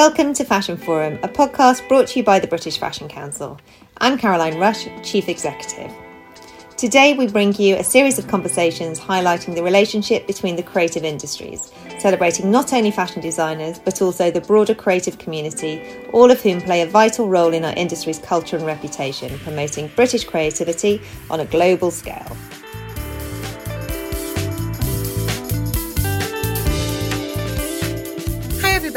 Welcome 0.00 0.32
to 0.32 0.46
Fashion 0.46 0.78
Forum, 0.78 1.18
a 1.22 1.28
podcast 1.28 1.86
brought 1.86 2.06
to 2.06 2.18
you 2.18 2.24
by 2.24 2.38
the 2.38 2.46
British 2.46 2.78
Fashion 2.78 3.06
Council. 3.06 3.60
I'm 3.98 4.16
Caroline 4.16 4.56
Rush, 4.56 4.88
Chief 5.02 5.28
Executive. 5.28 5.92
Today, 6.78 7.12
we 7.12 7.26
bring 7.26 7.54
you 7.56 7.76
a 7.76 7.84
series 7.84 8.18
of 8.18 8.26
conversations 8.26 8.98
highlighting 8.98 9.54
the 9.54 9.62
relationship 9.62 10.26
between 10.26 10.56
the 10.56 10.62
creative 10.62 11.04
industries, 11.04 11.70
celebrating 11.98 12.50
not 12.50 12.72
only 12.72 12.90
fashion 12.90 13.20
designers, 13.20 13.78
but 13.78 14.00
also 14.00 14.30
the 14.30 14.40
broader 14.40 14.74
creative 14.74 15.18
community, 15.18 15.82
all 16.14 16.30
of 16.30 16.40
whom 16.40 16.62
play 16.62 16.80
a 16.80 16.86
vital 16.86 17.28
role 17.28 17.52
in 17.52 17.62
our 17.66 17.74
industry's 17.74 18.20
culture 18.20 18.56
and 18.56 18.64
reputation, 18.64 19.38
promoting 19.40 19.88
British 19.96 20.24
creativity 20.24 20.98
on 21.28 21.40
a 21.40 21.44
global 21.44 21.90
scale. 21.90 22.34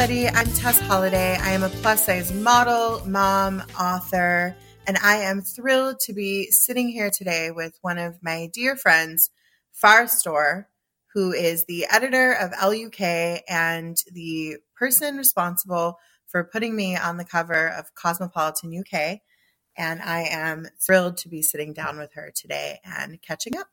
Everybody. 0.03 0.35
I'm 0.35 0.51
Tess 0.55 0.81
Holliday. 0.81 1.37
I 1.37 1.51
am 1.51 1.63
a 1.63 1.69
plus 1.69 2.07
size 2.07 2.33
model, 2.33 3.01
mom, 3.07 3.63
author 3.79 4.53
and 4.85 4.97
I 5.01 5.15
am 5.19 5.39
thrilled 5.39 6.01
to 6.01 6.11
be 6.11 6.51
sitting 6.51 6.89
here 6.89 7.09
today 7.09 7.51
with 7.51 7.79
one 7.81 7.97
of 7.97 8.21
my 8.21 8.49
dear 8.51 8.75
friends, 8.75 9.29
Farrah 9.81 10.09
Storr, 10.09 10.67
who 11.13 11.31
is 11.31 11.63
the 11.63 11.85
editor 11.89 12.33
of 12.33 12.51
Elle 12.61 12.87
UK 12.87 13.43
and 13.47 13.95
the 14.11 14.57
person 14.75 15.15
responsible 15.15 15.97
for 16.27 16.43
putting 16.43 16.75
me 16.75 16.97
on 16.97 17.15
the 17.15 17.23
cover 17.23 17.69
of 17.69 17.95
Cosmopolitan 17.95 18.77
UK. 18.77 19.21
And 19.77 20.01
I 20.01 20.23
am 20.23 20.67
thrilled 20.81 21.15
to 21.19 21.29
be 21.29 21.41
sitting 21.41 21.71
down 21.71 21.97
with 21.97 22.11
her 22.15 22.29
today 22.35 22.81
and 22.83 23.21
catching 23.21 23.55
up. 23.55 23.67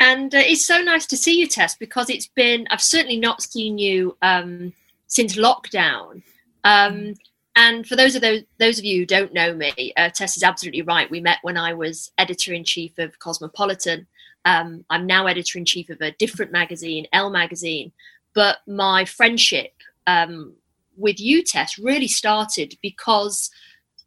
And 0.00 0.34
uh, 0.34 0.38
it's 0.38 0.66
so 0.66 0.82
nice 0.82 1.06
to 1.06 1.16
see 1.16 1.38
you, 1.38 1.46
Tess, 1.46 1.76
because 1.76 2.10
it's 2.10 2.26
been, 2.26 2.66
I've 2.72 2.82
certainly 2.82 3.20
not 3.20 3.40
seen 3.40 3.78
you 3.78 4.16
um, 4.20 4.72
since 5.14 5.36
lockdown. 5.36 6.22
Um, 6.64 7.14
and 7.56 7.86
for 7.86 7.94
those 7.94 8.16
of 8.16 8.20
those 8.20 8.42
those 8.58 8.78
of 8.78 8.84
you 8.84 8.98
who 9.00 9.06
don't 9.06 9.32
know 9.32 9.54
me, 9.54 9.92
uh, 9.96 10.10
Tess 10.10 10.36
is 10.36 10.42
absolutely 10.42 10.82
right. 10.82 11.10
We 11.10 11.20
met 11.20 11.38
when 11.42 11.56
I 11.56 11.72
was 11.72 12.10
editor 12.18 12.52
in 12.52 12.64
chief 12.64 12.98
of 12.98 13.18
Cosmopolitan. 13.20 14.06
Um, 14.44 14.84
I'm 14.90 15.06
now 15.06 15.26
editor 15.26 15.58
in 15.58 15.64
chief 15.64 15.88
of 15.88 16.00
a 16.00 16.10
different 16.12 16.52
magazine, 16.52 17.06
Elle 17.12 17.30
Magazine. 17.30 17.92
But 18.34 18.58
my 18.66 19.04
friendship 19.04 19.72
um, 20.08 20.54
with 20.96 21.20
you, 21.20 21.44
Tess, 21.44 21.78
really 21.78 22.08
started 22.08 22.76
because 22.82 23.50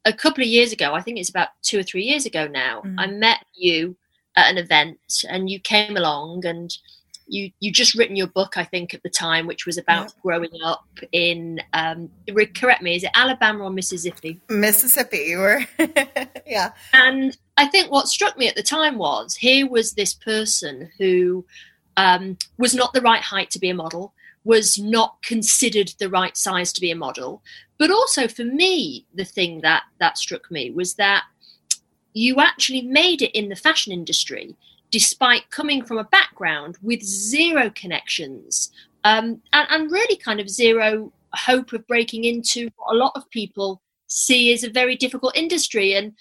a 0.04 0.12
couple 0.12 0.44
of 0.44 0.50
years 0.50 0.74
ago, 0.74 0.94
I 0.94 1.02
think 1.02 1.18
it's 1.18 1.30
about 1.30 1.50
two 1.62 1.80
or 1.80 1.84
three 1.84 2.04
years 2.04 2.26
ago 2.26 2.48
now, 2.48 2.82
mm-hmm. 2.82 3.00
I 3.00 3.08
met 3.08 3.46
you 3.54 3.96
at 4.36 4.52
an 4.52 4.58
event 4.58 5.00
and 5.30 5.50
you 5.50 5.60
came 5.60 5.96
along 5.96 6.46
and 6.46 6.78
you 7.28 7.52
you 7.59 7.72
just 7.72 7.95
written 7.95 8.16
your 8.16 8.28
book, 8.28 8.58
I 8.58 8.64
think, 8.64 8.94
at 8.94 9.03
the 9.03 9.09
time, 9.09 9.47
which 9.47 9.66
was 9.66 9.78
about 9.78 10.14
growing 10.22 10.50
up 10.64 10.86
in. 11.11 11.61
Um, 11.73 12.09
correct 12.56 12.81
me, 12.81 12.95
is 12.95 13.03
it 13.03 13.11
Alabama 13.14 13.66
or 13.66 13.70
Mississippi? 13.70 14.39
Mississippi, 14.50 15.17
you 15.17 15.38
were, 15.39 15.66
yeah. 16.45 16.73
And 16.94 17.38
I 17.58 17.67
think 17.67 17.92
what 17.92 18.08
struck 18.08 18.38
me 18.38 18.48
at 18.48 18.55
the 18.55 18.64
time 18.64 18.98
was 18.98 19.36
here 19.36 19.67
was 19.67 19.94
this 19.94 20.14
person 20.14 20.89
who 20.98 21.45
um, 21.98 22.38
was 22.58 22.73
not 22.73 22.94
the 22.94 23.02
right 23.02 23.22
height 23.22 23.52
to 23.52 23.59
be 23.59 23.70
a 23.70 23.75
model, 23.75 24.14
was 24.44 24.80
not 24.80 25.22
considered 25.23 25.92
the 26.00 26.09
right 26.09 26.38
size 26.38 26.72
to 26.73 26.81
be 26.81 26.92
a 26.92 26.95
model, 26.95 27.42
but 27.78 27.92
also 27.92 28.28
for 28.28 28.44
me, 28.44 29.05
the 29.14 29.25
thing 29.25 29.61
that 29.61 29.83
that 30.00 30.17
struck 30.17 30.50
me 30.50 30.72
was 30.72 30.95
that 30.95 31.23
you 32.14 32.38
actually 32.39 32.81
made 32.81 33.22
it 33.22 33.38
in 33.38 33.50
the 33.50 33.55
fashion 33.55 33.94
industry 33.94 34.55
despite 34.92 35.50
coming 35.50 35.84
from 35.84 35.98
a 35.98 36.04
background 36.06 36.78
with 36.82 37.02
zero 37.04 37.70
connections 37.76 38.72
um, 39.04 39.42
and, 39.54 39.68
and, 39.70 39.92
really 39.92 40.17
kind 40.17 40.39
of 40.39 40.50
zero 40.50 41.11
hope 41.34 41.72
of 41.73 41.86
breaking 41.88 42.26
into 42.26 42.70
what 42.76 42.94
a 42.94 42.98
lot 42.98 43.11
of 43.16 43.30
people 43.30 43.82
see 44.08 44.52
as 44.54 44.64
a 44.64 44.70
very 44.70 44.95
difficult 44.95 45.36
industry. 45.38 45.94
And 45.94 46.14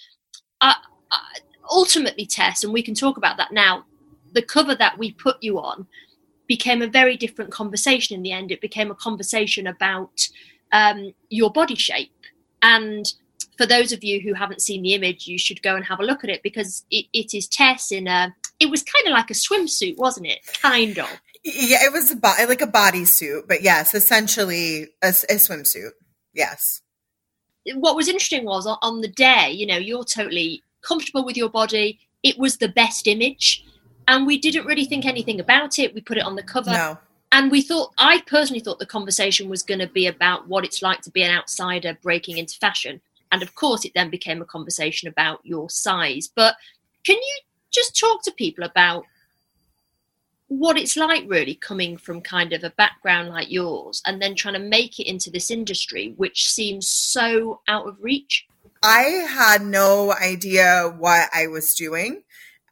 uh, 0.61 0.75
uh, 1.11 1.17
ultimately, 1.71 2.27
Tess, 2.27 2.65
and 2.65 2.73
we 2.73 2.83
can 2.83 2.95
talk 2.95 3.17
about 3.17 3.37
that 3.39 3.53
now, 3.53 3.85
the 4.33 4.43
cover 4.43 4.75
that 4.75 4.99
we 4.99 5.13
put 5.13 5.43
you 5.43 5.59
on 5.59 5.87
became 6.47 6.83
a 6.83 6.87
very 6.87 7.17
different 7.17 7.51
conversation 7.51 8.15
in 8.15 8.23
the 8.23 8.33
end. 8.33 8.53
It 8.53 8.61
became 8.61 8.91
a 8.91 8.95
conversation 8.95 9.67
about 9.67 10.29
um, 10.73 11.13
your 11.29 11.51
body 11.51 11.75
shape. 11.75 12.13
And 12.63 13.13
for 13.57 13.67
those 13.67 13.93
of 13.93 14.05
you 14.05 14.21
who 14.21 14.35
haven't 14.35 14.63
seen 14.63 14.83
the 14.83 14.95
image, 14.95 15.27
you 15.27 15.39
should 15.39 15.63
go 15.63 15.77
and 15.77 15.85
have 15.85 16.01
a 16.01 16.05
look 16.05 16.23
at 16.25 16.31
it 16.31 16.43
because 16.43 16.85
it, 16.91 17.07
it 17.13 17.35
is 17.35 17.49
Tess 17.49 17.91
in 17.91 18.07
a 18.07 18.35
it 18.61 18.71
was 18.71 18.83
kind 18.83 19.07
of 19.07 19.13
like 19.13 19.31
a 19.31 19.35
swimsuit, 19.35 19.97
wasn't 19.97 20.27
it? 20.27 20.41
Kind 20.63 20.99
of. 20.99 21.09
Yeah, 21.45 21.79
it 21.85 21.93
was 21.93 22.11
a 22.11 22.17
bo- 22.17 22.35
like 22.49 22.63
a 22.63 22.67
bodysuit, 22.67 23.47
but 23.47 23.63
yes, 23.63 23.95
essentially 23.95 24.89
a, 25.03 25.09
a, 25.09 25.37
swimsuit. 25.37 25.91
Yes. 26.35 26.83
What 27.75 27.97
was 27.97 28.09
interesting 28.09 28.45
was 28.45 28.67
on 28.67 29.01
the 29.01 29.09
day, 29.09 29.51
you 29.53 29.67
know, 29.67 29.77
you're 29.77 30.05
totally 30.05 30.63
comfortable 30.83 31.25
with 31.25 31.37
your 31.37 31.49
body. 31.49 32.01
It 32.23 32.39
was 32.39 32.57
the 32.57 32.69
best 32.69 33.07
image, 33.07 33.65
and 34.09 34.27
we 34.27 34.39
didn't 34.39 34.67
really 34.67 34.85
think 34.85 35.05
anything 35.05 35.39
about 35.39 35.79
it. 35.79 35.95
We 35.95 36.01
put 36.01 36.19
it 36.19 36.25
on 36.25 36.37
the 36.37 36.43
cover. 36.43 36.73
No. 36.73 36.99
And 37.33 37.51
we 37.51 37.61
thought, 37.61 37.93
I 37.99 38.23
personally 38.27 38.61
thought 38.61 38.79
the 38.79 38.87
conversation 38.87 39.49
was 39.49 39.63
going 39.63 39.81
to 39.81 39.89
be 39.89 40.07
about 40.07 40.49
what 40.49 40.65
it's 40.65 40.81
like 40.81 41.01
to 41.03 41.11
be 41.11 41.23
an 41.23 41.37
outsider 41.37 41.99
breaking 42.03 42.39
into 42.39 42.57
fashion. 42.59 43.01
And 43.33 43.43
of 43.43 43.55
course, 43.57 43.85
it 43.85 43.93
then 43.95 44.11
became 44.11 44.41
a 44.41 44.47
conversation 44.47 45.09
about 45.09 45.41
your 45.45 45.69
size. 45.69 46.31
But 46.35 46.57
can 47.05 47.17
you 47.17 47.39
just 47.77 47.99
talk 47.99 48.23
to 48.25 48.33
people 48.33 48.65
about 48.65 49.05
what 50.49 50.79
it's 50.79 50.97
like 50.97 51.25
really 51.27 51.55
coming 51.55 51.97
from 51.97 52.21
kind 52.21 52.53
of 52.53 52.63
a 52.65 52.71
background 52.71 53.29
like 53.29 53.51
yours 53.51 54.01
and 54.07 54.23
then 54.23 54.35
trying 54.35 54.55
to 54.55 54.61
make 54.61 54.99
it 54.99 55.09
into 55.09 55.31
this 55.31 55.51
industry 55.51 56.15
which 56.17 56.49
seems 56.49 56.89
so 56.89 57.61
out 57.69 57.87
of 57.87 57.97
reach? 58.01 58.47
I 58.83 59.03
had 59.29 59.63
no 59.63 60.13
idea 60.13 60.95
what 60.99 61.29
i 61.35 61.47
was 61.49 61.75
doing. 61.75 62.23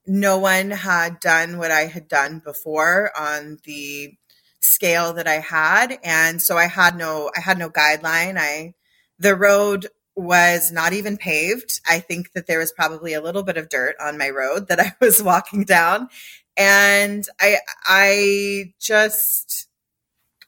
No 0.07 0.39
one 0.39 0.71
had 0.71 1.21
done 1.21 1.59
what 1.59 1.71
i 1.71 1.87
had 1.87 2.09
done 2.09 2.41
before 2.45 3.11
on 3.19 3.59
the 3.65 4.15
scale 4.61 5.13
that 5.15 5.27
i 5.27 5.41
had. 5.41 5.99
And 6.03 6.41
so 6.41 6.57
i 6.57 6.67
had 6.67 6.97
no 6.97 7.31
i 7.37 7.41
had 7.41 7.59
no 7.59 7.69
guideline. 7.69 8.39
I 8.39 8.75
the 9.19 9.35
road 9.35 9.89
was 10.17 10.71
not 10.73 10.93
even 10.93 11.17
paved. 11.17 11.81
I 11.89 11.99
think 12.01 12.33
that 12.33 12.47
there 12.47 12.59
was 12.59 12.73
probably 12.73 13.15
a 13.15 13.21
little 13.21 13.43
bit 13.43 13.57
of 13.57 13.69
dirt 13.69 13.97
on 14.01 14.19
my 14.19 14.31
road 14.31 14.69
that 14.69 14.81
I 14.81 14.93
was 15.01 15.23
walking 15.23 15.65
down. 15.65 16.09
And 16.57 17.25
I 17.41 17.57
I 17.85 18.75
just 18.81 19.69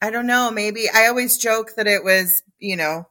I 0.03 0.11
don't 0.11 0.27
know, 0.27 0.51
maybe 0.51 0.87
I 0.95 1.07
always 1.07 1.39
joke 1.39 1.75
that 1.77 1.87
it 1.87 2.05
was, 2.05 2.43
you 2.59 2.77
know, 2.77 3.09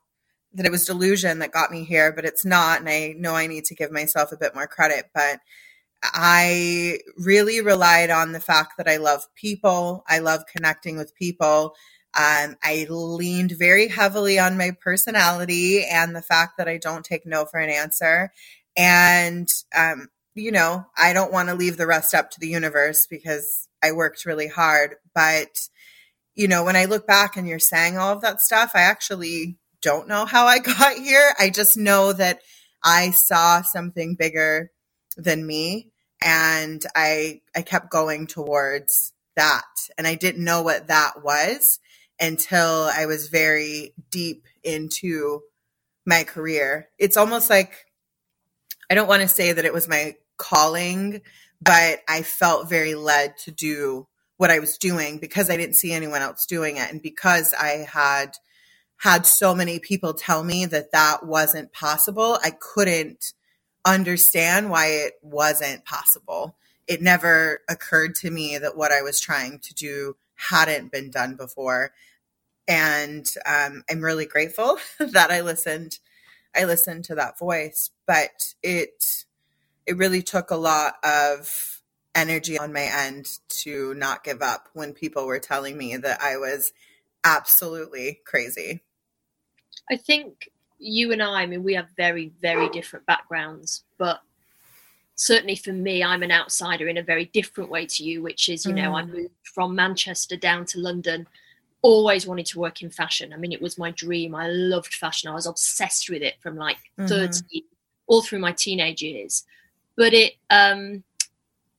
that 0.54 0.66
it 0.66 0.72
was 0.72 0.86
delusion 0.86 1.40
that 1.40 1.52
got 1.52 1.72
me 1.72 1.84
here, 1.84 2.14
but 2.14 2.26
it's 2.26 2.46
not 2.46 2.80
and 2.80 2.90
I 2.90 3.16
know 3.18 3.36
I 3.36 3.48
need 3.48 3.66
to 3.66 3.76
give 3.76 3.92
myself 3.92 4.32
a 4.32 4.38
bit 4.38 4.56
more 4.56 4.68
credit, 4.68 5.06
but 5.14 5.40
I 6.04 7.00
really 7.18 7.62
relied 7.62 8.10
on 8.12 8.32
the 8.32 8.40
fact 8.40 8.74
that 8.78 8.88
I 8.88 8.98
love 8.98 9.24
people. 9.36 10.04
I 10.08 10.20
love 10.20 10.46
connecting 10.46 10.98
with 10.98 11.16
people. 11.16 11.76
Um, 12.18 12.56
I 12.64 12.88
leaned 12.90 13.52
very 13.52 13.88
heavily 13.90 14.40
on 14.40 14.58
my 14.58 14.72
personality 14.82 15.86
and 15.86 16.16
the 16.16 16.22
fact 16.22 16.58
that 16.58 16.68
I 16.68 16.78
don't 16.78 17.04
take 17.04 17.26
no 17.26 17.46
for 17.46 17.60
an 17.60 17.70
answer. 17.70 18.32
And, 18.78 19.48
um, 19.76 20.08
you 20.34 20.52
know, 20.52 20.86
I 20.98 21.14
don't 21.14 21.32
want 21.32 21.50
to 21.50 21.56
leave 21.56 21.78
the 21.78 21.88
rest 21.88 22.14
up 22.14 22.32
to 22.32 22.40
the 22.40 22.48
universe 22.48 23.06
because 23.10 23.68
I 23.84 23.92
worked 23.92 24.26
really 24.26 24.48
hard. 24.48 24.96
But, 25.14 25.50
you 26.36 26.48
know, 26.48 26.64
when 26.64 26.76
I 26.76 26.86
look 26.86 27.06
back 27.06 27.36
and 27.36 27.48
you're 27.48 27.60
saying 27.60 27.98
all 27.98 28.14
of 28.14 28.22
that 28.22 28.42
stuff, 28.42 28.72
I 28.76 28.82
actually 28.82 29.58
don't 29.82 30.08
know 30.08 30.26
how 30.26 30.46
I 30.48 30.60
got 30.78 30.98
here. 30.98 31.34
I 31.40 31.50
just 31.50 31.78
know 31.78 32.14
that 32.14 32.40
I 32.84 33.12
saw 33.12 33.62
something 33.62 34.16
bigger 34.16 34.72
than 35.18 35.46
me 35.46 35.92
and 36.22 36.84
I 36.96 37.42
I 37.56 37.62
kept 37.62 37.90
going 37.92 38.28
towards 38.28 39.14
that 39.36 39.64
and 39.98 40.08
I 40.08 40.16
didn't 40.16 40.44
know 40.44 40.62
what 40.62 40.88
that 40.88 41.24
was 41.24 41.80
until 42.20 42.90
I 42.94 43.06
was 43.06 43.30
very 43.30 43.94
deep 44.12 44.46
into 44.64 45.42
my 46.06 46.24
career. 46.24 46.90
It's 46.98 47.18
almost 47.18 47.50
like 47.50 47.86
I 48.90 48.96
don't 48.96 49.08
want 49.08 49.22
to 49.24 49.28
say 49.28 49.52
that 49.52 49.66
it 49.66 49.74
was 49.74 49.88
my 49.88 50.16
calling, 50.38 51.22
but 51.62 52.02
I 52.08 52.22
felt 52.22 52.70
very 52.70 52.96
led 52.96 53.38
to 53.46 53.52
do 53.52 54.08
what 54.38 54.52
I 54.52 54.60
was 54.60 54.78
doing 54.78 55.18
because 55.18 55.50
I 55.50 55.58
didn't 55.58 55.76
see 55.76 55.94
anyone 55.94 56.22
else 56.22 56.46
doing 56.46 56.78
it 56.78 56.92
and 56.92 57.02
because 57.02 57.54
I 57.54 57.88
had 57.90 58.38
had 58.98 59.26
so 59.26 59.56
many 59.56 59.80
people 59.80 60.14
tell 60.14 60.44
me 60.44 60.66
that 60.66 60.92
that 60.92 61.26
wasn't 61.26 61.74
possible, 61.74 62.40
I 62.44 62.52
couldn't 62.52 63.34
understand 63.86 64.70
why 64.70 64.88
it 64.88 65.14
wasn't 65.22 65.86
possible. 65.86 66.58
It 66.88 67.02
never 67.02 67.62
occurred 67.70 68.16
to 68.16 68.32
me 68.32 68.58
that 68.58 68.78
what 68.78 68.92
I 68.92 69.02
was 69.02 69.20
trying 69.20 69.60
to 69.60 69.74
do 69.74 70.16
hadn't 70.36 70.92
been 70.92 71.12
done 71.12 71.36
before. 71.36 71.92
And 72.68 73.28
um, 73.46 73.84
I'm 73.90 74.02
really 74.02 74.26
grateful 74.26 74.78
that 75.00 75.32
I 75.32 75.42
listened. 75.42 76.00
I 76.56 76.64
listened 76.66 77.04
to 77.06 77.16
that 77.16 77.38
voice, 77.38 77.92
but 78.08 78.32
it 78.64 79.26
it 79.86 79.98
really 79.98 80.24
took 80.24 80.50
a 80.50 80.56
lot 80.56 80.96
of 81.04 81.82
energy 82.16 82.58
on 82.58 82.74
my 82.74 82.90
end 82.92 83.28
to 83.50 83.94
not 83.96 84.24
give 84.24 84.42
up 84.42 84.70
when 84.74 84.94
people 84.94 85.28
were 85.28 85.38
telling 85.38 85.78
me 85.78 85.98
that 85.98 86.22
I 86.22 86.38
was 86.38 86.72
absolutely 87.24 88.22
crazy. 88.26 88.84
I 89.92 89.98
think 89.98 90.50
you 90.80 91.12
and 91.12 91.22
I, 91.22 91.42
I 91.42 91.46
mean, 91.46 91.64
we 91.64 91.74
have 91.76 91.88
very, 91.98 92.32
very 92.42 92.70
different 92.70 93.06
backgrounds, 93.06 93.84
but 93.98 94.22
certainly 95.16 95.56
for 95.56 95.72
me, 95.72 96.04
I'm 96.04 96.24
an 96.24 96.32
outsider 96.32 96.88
in 96.88 96.98
a 96.98 97.04
very 97.04 97.26
different 97.26 97.70
way 97.70 97.86
to 97.86 98.04
you, 98.04 98.22
which 98.22 98.50
is, 98.50 98.66
you 98.66 98.74
mm. 98.74 98.84
know, 98.84 98.96
I 98.96 99.04
mm. 99.04 99.14
moved 99.14 99.34
from 99.44 99.76
Manchester 99.76 100.36
down 100.36 100.66
to 100.68 100.80
London, 100.80 101.28
always 101.82 102.28
wanted 102.28 102.46
to 102.48 102.60
work 102.60 102.82
in 102.82 102.90
fashion. 102.90 103.34
I 103.34 103.38
mean, 103.38 103.52
it 103.52 103.62
was 103.62 103.78
my 103.78 103.92
dream. 103.92 104.36
I 104.36 104.48
loved 104.48 104.94
fashion. 104.94 105.30
I 105.30 105.36
was 105.36 105.46
obsessed 105.46 106.10
with 106.10 106.22
it 106.22 106.36
from 106.42 106.56
like 106.56 106.78
mm-hmm. 107.00 107.08
30 107.08 107.64
all 108.08 108.22
through 108.22 108.40
my 108.40 108.52
teenage 108.52 109.02
years. 109.02 109.44
But 109.96 110.14
it, 110.14 110.34
um, 110.50 111.04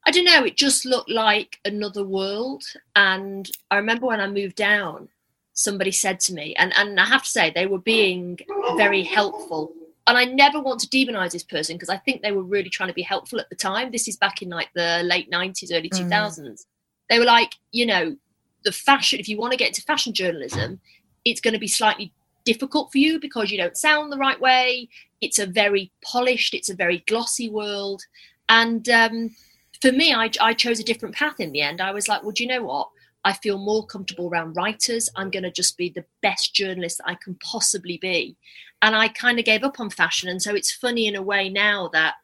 I 0.06 0.11
don't 0.11 0.25
know, 0.25 0.44
it 0.44 0.56
just 0.56 0.85
looked 0.85 1.11
like 1.11 1.59
another 1.65 2.05
world. 2.05 2.65
And 2.94 3.50
I 3.71 3.77
remember 3.77 4.06
when 4.06 4.21
I 4.21 4.29
moved 4.29 4.56
down, 4.56 5.09
somebody 5.53 5.91
said 5.91 6.21
to 6.21 6.35
me, 6.35 6.55
and, 6.56 6.73
and 6.77 6.99
I 7.00 7.06
have 7.06 7.25
to 7.25 7.29
say, 7.29 7.50
they 7.50 7.67
were 7.67 7.79
being 7.79 8.38
very 8.77 9.03
helpful. 9.03 9.73
And 10.06 10.17
I 10.17 10.25
never 10.25 10.61
want 10.61 10.81
to 10.81 10.88
demonize 10.88 11.32
this 11.32 11.43
person 11.43 11.76
because 11.76 11.88
I 11.88 11.97
think 11.97 12.23
they 12.23 12.32
were 12.32 12.43
really 12.43 12.70
trying 12.70 12.88
to 12.88 12.94
be 12.94 13.03
helpful 13.03 13.41
at 13.41 13.49
the 13.50 13.56
time. 13.56 13.91
This 13.91 14.06
is 14.06 14.17
back 14.17 14.41
in 14.41 14.49
like 14.50 14.69
the 14.75 15.03
late 15.05 15.31
90s, 15.31 15.73
early 15.73 15.91
2000s. 15.91 16.38
Mm. 16.38 16.67
They 17.11 17.19
were 17.19 17.25
like, 17.25 17.55
you 17.73 17.87
know, 17.87 18.17
the 18.64 18.73
fashion, 18.73 19.19
if 19.19 19.29
you 19.29 19.37
want 19.37 19.53
to 19.53 19.56
get 19.56 19.69
into 19.69 19.82
fashion 19.82 20.12
journalism, 20.12 20.81
it's 21.25 21.41
going 21.41 21.55
to 21.55 21.61
be 21.61 21.69
slightly 21.69 22.12
difficult 22.44 22.93
for 22.93 22.99
you 22.99 23.19
because 23.20 23.50
you 23.50 23.58
don't 23.58 23.76
sound 23.76 24.12
the 24.12 24.17
right 24.17 24.41
way. 24.41 24.88
It's 25.20 25.38
a 25.38 25.47
very 25.47 25.91
polished, 26.05 26.55
it's 26.55 26.70
a 26.70 26.75
very 26.75 27.02
glossy 27.06 27.50
world. 27.50 28.02
And 28.49 28.88
um, 28.88 29.35
for 29.82 29.93
me, 29.93 30.14
I, 30.14 30.31
I 30.41 30.55
chose 30.55 30.79
a 30.79 30.85
different 30.85 31.14
path 31.14 31.41
in 31.41 31.52
the 31.52 31.62
end. 31.62 31.81
I 31.81 31.93
was 31.93 32.09
like, 32.09 32.23
well, 32.23 32.32
do 32.32 32.44
you 32.44 32.49
know 32.49 32.62
what? 32.62 32.88
I 33.25 33.32
feel 33.32 33.59
more 33.59 33.85
comfortable 33.85 34.29
around 34.29 34.55
writers. 34.55 35.11
I'm 35.17 35.31
going 35.31 35.43
to 35.43 35.50
just 35.50 35.76
be 35.76 35.91
the 35.91 36.05
best 36.23 36.55
journalist 36.55 36.99
that 36.99 37.09
I 37.09 37.17
can 37.17 37.35
possibly 37.43 37.99
be. 37.99 38.37
And 38.82 38.94
I 38.94 39.08
kind 39.08 39.38
of 39.38 39.44
gave 39.44 39.64
up 39.64 39.81
on 39.81 39.90
fashion. 39.90 40.28
And 40.28 40.43
so 40.43 40.55
it's 40.55 40.70
funny 40.73 41.06
in 41.06 41.17
a 41.17 41.23
way 41.23 41.49
now 41.49 41.88
that 41.93 42.14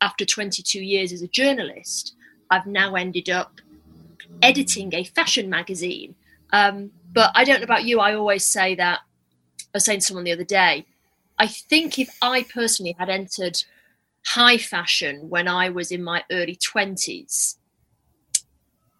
after 0.00 0.24
22 0.24 0.80
years 0.80 1.12
as 1.12 1.22
a 1.22 1.28
journalist, 1.28 2.14
I've 2.50 2.66
now 2.66 2.94
ended 2.94 3.28
up 3.28 3.60
editing 4.42 4.94
a 4.94 5.04
fashion 5.04 5.50
magazine. 5.50 6.14
Um, 6.52 6.90
but 7.12 7.30
I 7.34 7.44
don't 7.44 7.60
know 7.60 7.64
about 7.64 7.84
you. 7.84 8.00
I 8.00 8.14
always 8.14 8.46
say 8.46 8.74
that, 8.76 9.00
I 9.58 9.64
was 9.74 9.84
saying 9.84 10.00
to 10.00 10.06
someone 10.06 10.24
the 10.24 10.32
other 10.32 10.44
day, 10.44 10.86
I 11.38 11.46
think 11.46 11.98
if 11.98 12.16
I 12.20 12.42
personally 12.42 12.94
had 12.98 13.08
entered 13.08 13.62
high 14.26 14.58
fashion 14.58 15.28
when 15.28 15.48
I 15.48 15.68
was 15.70 15.90
in 15.90 16.02
my 16.02 16.24
early 16.30 16.56
20s, 16.56 17.56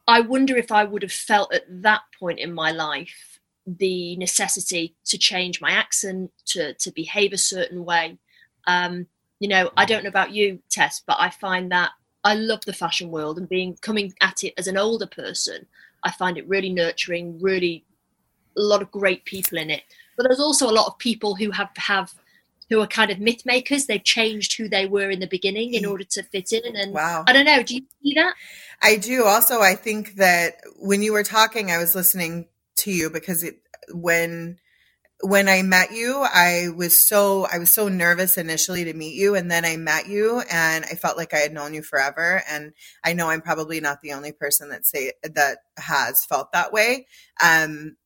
I 0.06 0.20
wonder 0.20 0.56
if 0.56 0.72
I 0.72 0.84
would 0.84 1.02
have 1.02 1.12
felt 1.12 1.54
at 1.54 1.64
that 1.82 2.02
point 2.18 2.38
in 2.38 2.52
my 2.52 2.72
life 2.72 3.38
the 3.66 4.16
necessity 4.16 4.96
to 5.04 5.18
change 5.18 5.60
my 5.60 5.70
accent, 5.70 6.32
to, 6.52 6.74
to 6.74 6.90
behave 6.90 7.32
a 7.32 7.38
certain 7.38 7.84
way. 7.84 8.18
Um, 8.66 9.06
you 9.38 9.48
know, 9.48 9.70
I 9.76 9.84
don't 9.84 10.04
know 10.04 10.08
about 10.08 10.32
you, 10.32 10.60
Tess, 10.70 11.02
but 11.06 11.16
I 11.18 11.30
find 11.30 11.72
that 11.72 11.90
I 12.22 12.34
love 12.34 12.64
the 12.66 12.72
fashion 12.72 13.10
world 13.10 13.38
and 13.38 13.48
being 13.48 13.76
coming 13.80 14.12
at 14.20 14.44
it 14.44 14.54
as 14.58 14.66
an 14.66 14.76
older 14.76 15.06
person, 15.06 15.66
I 16.04 16.10
find 16.10 16.36
it 16.36 16.48
really 16.48 16.70
nurturing, 16.70 17.40
really 17.40 17.84
a 18.56 18.60
lot 18.60 18.82
of 18.82 18.90
great 18.90 19.24
people 19.24 19.58
in 19.58 19.70
it. 19.70 19.82
But 20.16 20.24
there's 20.24 20.40
also 20.40 20.68
a 20.68 20.72
lot 20.72 20.86
of 20.86 20.98
people 20.98 21.34
who 21.34 21.50
have 21.52 21.70
have 21.76 22.12
who 22.68 22.80
are 22.80 22.86
kind 22.86 23.10
of 23.10 23.18
myth 23.18 23.44
makers. 23.44 23.86
They've 23.86 24.04
changed 24.04 24.56
who 24.56 24.68
they 24.68 24.86
were 24.86 25.10
in 25.10 25.20
the 25.20 25.26
beginning 25.26 25.74
in 25.74 25.84
mm. 25.84 25.90
order 25.90 26.04
to 26.04 26.22
fit 26.22 26.52
in. 26.52 26.76
And 26.76 26.92
wow. 26.92 27.24
I 27.26 27.32
don't 27.32 27.46
know, 27.46 27.62
do 27.62 27.74
you 27.74 27.82
see 28.02 28.14
that? 28.14 28.34
I 28.82 28.96
do. 28.96 29.24
Also, 29.24 29.60
I 29.60 29.74
think 29.74 30.16
that 30.16 30.60
when 30.78 31.02
you 31.02 31.12
were 31.12 31.24
talking, 31.24 31.70
I 31.70 31.78
was 31.78 31.94
listening 31.94 32.46
to 32.76 32.92
you 32.92 33.10
because 33.10 33.42
it, 33.42 33.60
when 33.92 34.58
when 35.22 35.48
I 35.48 35.62
met 35.62 35.92
you, 35.92 36.22
I 36.22 36.68
was 36.74 37.06
so 37.06 37.46
I 37.52 37.58
was 37.58 37.74
so 37.74 37.88
nervous 37.88 38.36
initially 38.38 38.84
to 38.84 38.94
meet 38.94 39.14
you, 39.14 39.34
and 39.34 39.50
then 39.50 39.64
I 39.64 39.76
met 39.76 40.08
you, 40.08 40.42
and 40.50 40.84
I 40.84 40.94
felt 40.94 41.16
like 41.16 41.34
I 41.34 41.38
had 41.38 41.52
known 41.52 41.74
you 41.74 41.82
forever. 41.82 42.42
And 42.48 42.72
I 43.04 43.12
know 43.12 43.28
I'm 43.30 43.42
probably 43.42 43.80
not 43.80 44.00
the 44.02 44.12
only 44.12 44.32
person 44.32 44.70
that 44.70 44.86
say 44.86 45.12
that 45.22 45.58
has 45.78 46.24
felt 46.28 46.52
that 46.52 46.72
way. 46.72 47.06
Um, 47.42 47.96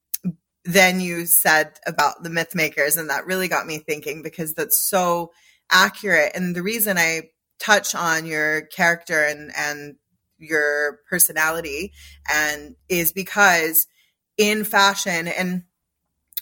then 0.64 1.00
you 1.00 1.26
said 1.26 1.78
about 1.86 2.22
the 2.22 2.30
myth 2.30 2.54
makers, 2.54 2.96
and 2.96 3.10
that 3.10 3.26
really 3.26 3.48
got 3.48 3.66
me 3.66 3.78
thinking 3.78 4.22
because 4.22 4.54
that's 4.54 4.88
so 4.88 5.30
accurate. 5.70 6.32
And 6.34 6.54
the 6.56 6.62
reason 6.62 6.98
I 6.98 7.30
touch 7.60 7.94
on 7.94 8.26
your 8.26 8.62
character 8.66 9.24
and 9.24 9.52
and 9.56 9.96
your 10.38 10.98
personality 11.08 11.92
and 12.32 12.74
is 12.88 13.12
because 13.12 13.86
in 14.36 14.64
fashion 14.64 15.28
and 15.28 15.62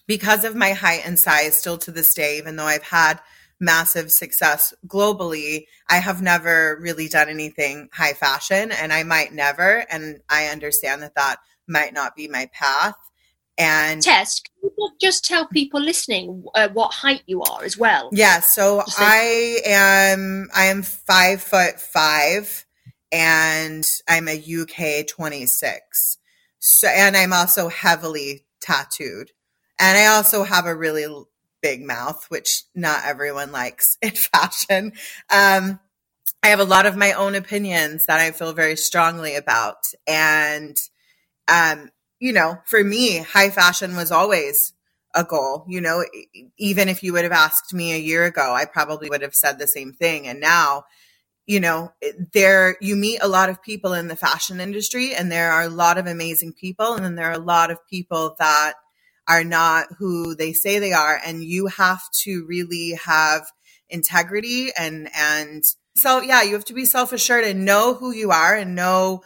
because 0.06 0.44
of 0.44 0.56
my 0.56 0.72
height 0.72 1.02
and 1.04 1.19
size 1.19 1.58
still 1.58 1.78
to 1.78 1.90
this 1.90 2.14
day 2.14 2.38
even 2.38 2.56
though 2.56 2.64
I've 2.64 2.82
had 2.82 3.20
massive 3.60 4.10
success 4.10 4.75
globally 4.87 5.66
I 5.88 5.99
have 5.99 6.20
never 6.20 6.78
really 6.81 7.08
done 7.08 7.28
anything 7.28 7.88
high 7.93 8.14
fashion 8.14 8.72
and 8.72 8.93
I 8.93 9.04
might 9.04 9.32
never 9.32 9.84
and 9.90 10.20
I 10.28 10.46
understand 10.46 11.02
that 11.02 11.14
that 11.14 11.37
might 11.69 11.94
not 11.94 12.16
be 12.16 12.28
my 12.28 12.50
path 12.52 12.96
and 13.58 14.02
Tess, 14.02 14.40
can 14.40 14.70
you 14.78 14.90
just 15.00 15.25
tell 15.25 15.46
people 15.46 15.81
listening 15.81 16.44
uh, 16.54 16.69
what 16.70 16.93
height 16.93 17.22
you 17.26 17.43
are 17.43 17.62
as 17.62 17.76
well? 17.76 18.08
Yeah, 18.12 18.40
so 18.40 18.82
I 18.99 19.60
am 19.66 20.49
I 20.54 20.66
am 20.66 20.82
five 20.82 21.43
foot 21.43 21.78
five, 21.78 22.64
and 23.10 23.84
I'm 24.08 24.28
a 24.28 24.37
UK 24.37 25.06
twenty 25.06 25.46
six. 25.46 26.16
So, 26.60 26.88
and 26.88 27.16
I'm 27.16 27.32
also 27.32 27.69
heavily 27.69 28.44
tattooed, 28.60 29.32
and 29.82 29.99
I 29.99 30.06
also 30.06 30.44
have 30.44 30.64
a 30.64 30.76
really 30.76 31.06
big 31.61 31.82
mouth, 31.82 32.25
which 32.29 32.62
not 32.75 33.05
everyone 33.05 33.50
likes 33.50 33.99
in 34.02 34.12
fashion. 34.12 34.93
Um, 35.29 35.81
I 36.43 36.49
have 36.49 36.61
a 36.61 36.64
lot 36.64 36.87
of 36.87 36.96
my 36.96 37.12
own 37.12 37.34
opinions 37.34 38.06
that 38.06 38.20
I 38.20 38.31
feel 38.31 38.52
very 38.52 38.76
strongly 38.76 39.34
about, 39.34 39.79
and 40.06 40.76
um, 41.49 41.90
you 42.20 42.32
know, 42.32 42.58
for 42.67 42.82
me, 42.82 43.19
high 43.19 43.50
fashion 43.50 43.96
was 43.96 44.12
always 44.12 44.73
a 45.14 45.25
goal. 45.25 45.64
You 45.69 45.81
know, 45.81 46.05
even 46.58 46.88
if 46.88 47.02
you 47.02 47.12
would 47.12 47.25
have 47.25 47.32
asked 47.32 47.75
me 47.75 47.93
a 47.93 47.99
year 47.99 48.25
ago, 48.25 48.55
I 48.55 48.64
probably 48.67 49.11
would 49.11 49.23
have 49.23 49.35
said 49.35 49.58
the 49.58 49.67
same 49.67 49.93
thing. 49.93 50.28
And 50.28 50.40
now, 50.40 50.85
you 51.46 51.61
know, 51.61 51.93
there 52.32 52.76
you 52.81 52.96
meet 52.96 53.20
a 53.23 53.28
lot 53.28 53.50
of 53.50 53.62
people 53.62 53.95
in 53.95 54.09
the 54.09 54.16
fashion 54.16 54.61
industry, 54.61 55.14
and 55.14 55.30
there 55.30 55.52
are 55.52 55.62
a 55.62 55.68
lot 55.68 55.99
of 55.99 56.07
amazing 56.07 56.52
people, 56.52 56.95
and 56.95 57.04
then 57.04 57.16
there 57.16 57.30
are 57.30 57.33
a 57.33 57.38
lot 57.38 57.73
of 57.73 57.78
people 57.90 58.37
that 58.38 58.75
are 59.29 59.45
not 59.45 59.87
who 59.99 60.35
they 60.35 60.52
say 60.52 60.79
they 60.79 60.93
are, 60.93 61.21
and 61.25 61.45
you 61.45 61.67
have 61.67 62.02
to 62.23 62.45
really 62.49 62.99
have 63.05 63.47
integrity 63.88 64.71
and 64.76 65.09
and 65.14 65.62
so 65.95 66.21
yeah, 66.23 66.43
you 66.43 66.55
have 66.55 66.64
to 66.67 66.75
be 66.75 66.85
self 66.85 67.12
assured 67.12 67.45
and 67.45 67.64
know 67.64 67.95
who 67.95 68.12
you 68.12 68.31
are 68.31 68.55
and 68.55 68.75
know 68.75 69.23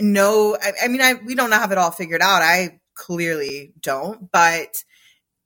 know 0.00 0.56
I, 0.62 0.72
I 0.84 0.88
mean 0.88 1.00
I 1.00 1.14
we 1.14 1.34
don't 1.34 1.52
have 1.52 1.72
it 1.72 1.78
all 1.78 1.90
figured 1.90 2.22
out. 2.22 2.42
I 2.42 2.80
clearly 2.94 3.72
don't, 3.80 4.30
but 4.30 4.76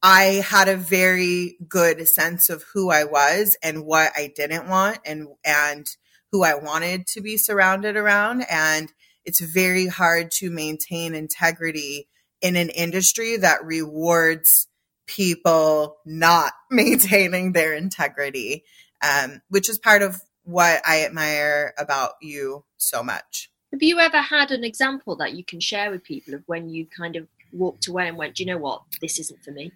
I 0.03 0.45
had 0.49 0.69
a 0.69 0.77
very 0.77 1.57
good 1.69 2.07
sense 2.07 2.51
of 2.51 2.65
who 2.73 2.91
I 2.91 3.05
was 3.05 3.57
and 3.63 3.85
what 3.85 4.13
I 4.15 4.33
didn't 4.35 4.69
want 4.69 4.99
and 5.05 5.29
and 5.45 5.87
who 6.31 6.45
I 6.45 6.55
wanted 6.55 7.07
to 7.09 7.21
be 7.21 7.37
surrounded 7.37 7.97
around 7.97 8.45
and 8.51 8.93
it's 9.25 9.41
very 9.41 9.87
hard 9.87 10.31
to 10.33 10.51
maintain 10.51 11.15
integrity 11.15 12.09
in 12.41 12.57
an 12.57 12.71
industry 12.71 13.37
that 13.37 13.65
rewards 13.65 14.69
people 15.07 15.97
not 16.05 16.53
maintaining 16.71 17.53
their 17.53 17.75
integrity 17.75 18.65
um, 19.03 19.43
which 19.49 19.69
is 19.69 19.79
part 19.79 20.03
of 20.03 20.21
what 20.45 20.81
I 20.87 21.05
admire 21.05 21.75
about 21.79 22.13
you 22.21 22.65
so 22.77 23.03
much. 23.03 23.51
Have 23.73 23.83
you 23.83 23.99
ever 23.99 24.21
had 24.21 24.51
an 24.51 24.65
example 24.65 25.17
that 25.17 25.35
you 25.35 25.45
can 25.45 25.61
share 25.61 25.91
with 25.91 26.03
people 26.03 26.35
of 26.35 26.43
when 26.47 26.71
you 26.71 26.87
kind 26.87 27.17
of 27.17 27.29
walked 27.53 27.87
away 27.87 28.09
and 28.09 28.17
went, 28.17 28.37
do 28.37 28.43
you 28.43 28.47
know 28.47 28.59
what, 28.59 28.83
this 29.01 29.19
isn't 29.19 29.43
for 29.45 29.51
me? 29.51 29.73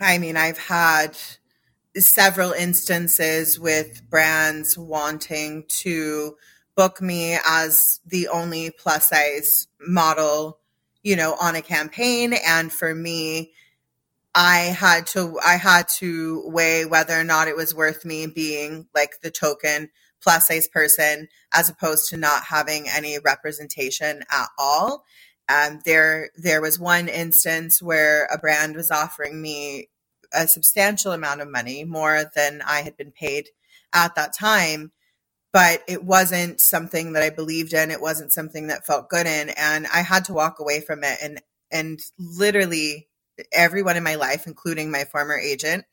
I 0.00 0.18
mean, 0.18 0.36
I've 0.36 0.58
had 0.58 1.16
several 1.96 2.50
instances 2.50 3.60
with 3.60 4.02
brands 4.10 4.76
wanting 4.76 5.64
to 5.68 6.36
book 6.76 7.00
me 7.00 7.38
as 7.46 8.00
the 8.06 8.28
only 8.28 8.70
plus 8.70 9.08
size 9.08 9.68
model, 9.80 10.58
you 11.02 11.16
know, 11.16 11.36
on 11.40 11.54
a 11.54 11.62
campaign. 11.62 12.34
And 12.46 12.72
for 12.72 12.94
me, 12.94 13.52
I 14.34 14.58
had 14.58 15.06
to 15.08 15.38
I 15.44 15.54
had 15.54 15.86
to 15.98 16.42
weigh 16.46 16.84
whether 16.86 17.18
or 17.18 17.24
not 17.24 17.48
it 17.48 17.56
was 17.56 17.74
worth 17.74 18.04
me 18.04 18.26
being 18.26 18.88
like 18.94 19.20
the 19.22 19.30
token 19.30 19.90
plus 20.20 20.48
size 20.48 20.66
person 20.66 21.28
as 21.52 21.68
opposed 21.68 22.08
to 22.08 22.16
not 22.16 22.44
having 22.44 22.88
any 22.88 23.18
representation 23.18 24.22
at 24.30 24.48
all. 24.58 25.04
Um, 25.48 25.80
there, 25.84 26.30
there 26.36 26.62
was 26.62 26.78
one 26.78 27.08
instance 27.08 27.82
where 27.82 28.26
a 28.32 28.38
brand 28.38 28.74
was 28.74 28.90
offering 28.90 29.40
me 29.42 29.90
a 30.32 30.48
substantial 30.48 31.12
amount 31.12 31.42
of 31.42 31.50
money, 31.50 31.84
more 31.84 32.24
than 32.34 32.62
I 32.62 32.80
had 32.80 32.96
been 32.96 33.12
paid 33.12 33.48
at 33.92 34.14
that 34.16 34.32
time. 34.36 34.92
But 35.54 35.84
it 35.88 36.04
wasn't 36.04 36.60
something 36.60 37.14
that 37.14 37.22
I 37.22 37.30
believed 37.30 37.72
in. 37.72 37.90
It 37.90 38.02
wasn't 38.02 38.34
something 38.34 38.66
that 38.66 38.84
felt 38.84 39.08
good 39.08 39.26
in, 39.26 39.50
and 39.50 39.86
I 39.86 40.02
had 40.02 40.26
to 40.26 40.34
walk 40.34 40.58
away 40.58 40.80
from 40.80 41.04
it. 41.04 41.18
And 41.22 41.40
and 41.70 42.00
literally 42.18 43.08
everyone 43.52 43.96
in 43.96 44.02
my 44.02 44.16
life, 44.16 44.46
including 44.46 44.90
my 44.90 45.04
former 45.04 45.38
agent, 45.38 45.84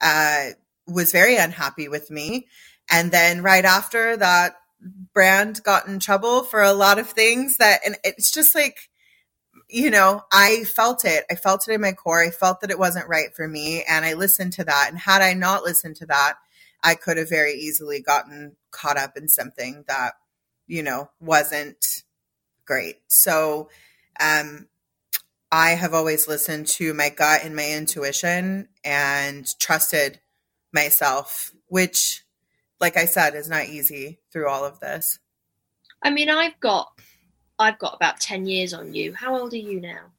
uh, 0.00 0.50
was 0.86 1.12
very 1.12 1.36
unhappy 1.36 1.88
with 1.88 2.10
me. 2.10 2.46
And 2.90 3.10
then 3.10 3.42
right 3.42 3.64
after 3.64 4.16
that 4.16 4.56
brand 5.12 5.62
got 5.62 5.86
in 5.86 5.98
trouble 5.98 6.42
for 6.44 6.62
a 6.62 6.72
lot 6.72 6.98
of 6.98 7.08
things 7.08 7.56
that, 7.58 7.80
and 7.86 7.96
it's 8.04 8.32
just 8.32 8.54
like, 8.54 8.76
you 9.68 9.90
know, 9.90 10.22
I 10.32 10.64
felt 10.64 11.04
it. 11.04 11.24
I 11.30 11.36
felt 11.36 11.66
it 11.68 11.72
in 11.72 11.80
my 11.80 11.92
core. 11.92 12.22
I 12.22 12.30
felt 12.30 12.60
that 12.60 12.70
it 12.70 12.78
wasn't 12.78 13.08
right 13.08 13.34
for 13.34 13.48
me. 13.48 13.82
And 13.88 14.04
I 14.04 14.14
listened 14.14 14.52
to 14.54 14.64
that. 14.64 14.88
And 14.90 14.98
had 14.98 15.22
I 15.22 15.32
not 15.32 15.62
listened 15.64 15.96
to 15.96 16.06
that, 16.06 16.34
I 16.82 16.94
could 16.96 17.16
have 17.16 17.30
very 17.30 17.54
easily 17.54 18.02
gotten 18.02 18.56
caught 18.74 18.98
up 18.98 19.16
in 19.16 19.28
something 19.28 19.84
that, 19.88 20.14
you 20.66 20.82
know, 20.82 21.10
wasn't 21.20 21.78
great. 22.66 22.96
So, 23.08 23.70
um, 24.20 24.68
I 25.52 25.70
have 25.70 25.94
always 25.94 26.26
listened 26.26 26.66
to 26.78 26.92
my 26.94 27.10
gut 27.10 27.44
and 27.44 27.54
my 27.54 27.70
intuition 27.70 28.68
and 28.84 29.46
trusted 29.60 30.18
myself, 30.72 31.52
which, 31.68 32.24
like 32.80 32.96
I 32.96 33.04
said, 33.04 33.36
is 33.36 33.48
not 33.48 33.66
easy 33.66 34.18
through 34.32 34.48
all 34.48 34.64
of 34.64 34.80
this. 34.80 35.20
I 36.02 36.10
mean, 36.10 36.28
I've 36.28 36.58
got 36.58 36.88
I've 37.58 37.78
got 37.78 37.94
about 37.94 38.18
10 38.20 38.46
years 38.46 38.74
on 38.74 38.94
you. 38.94 39.14
How 39.14 39.38
old 39.38 39.52
are 39.52 39.56
you 39.56 39.80
now? 39.80 40.10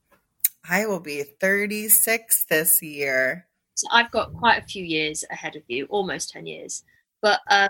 I 0.67 0.85
will 0.85 1.01
be 1.01 1.23
36 1.23 2.45
this 2.49 2.81
year. 2.81 3.47
So 3.75 3.87
I've 3.91 4.11
got 4.11 4.33
quite 4.33 4.63
a 4.63 4.65
few 4.65 4.83
years 4.83 5.25
ahead 5.29 5.55
of 5.55 5.63
you, 5.67 5.85
almost 5.89 6.29
10 6.31 6.45
years. 6.45 6.83
But 7.21 7.41
um, 7.49 7.69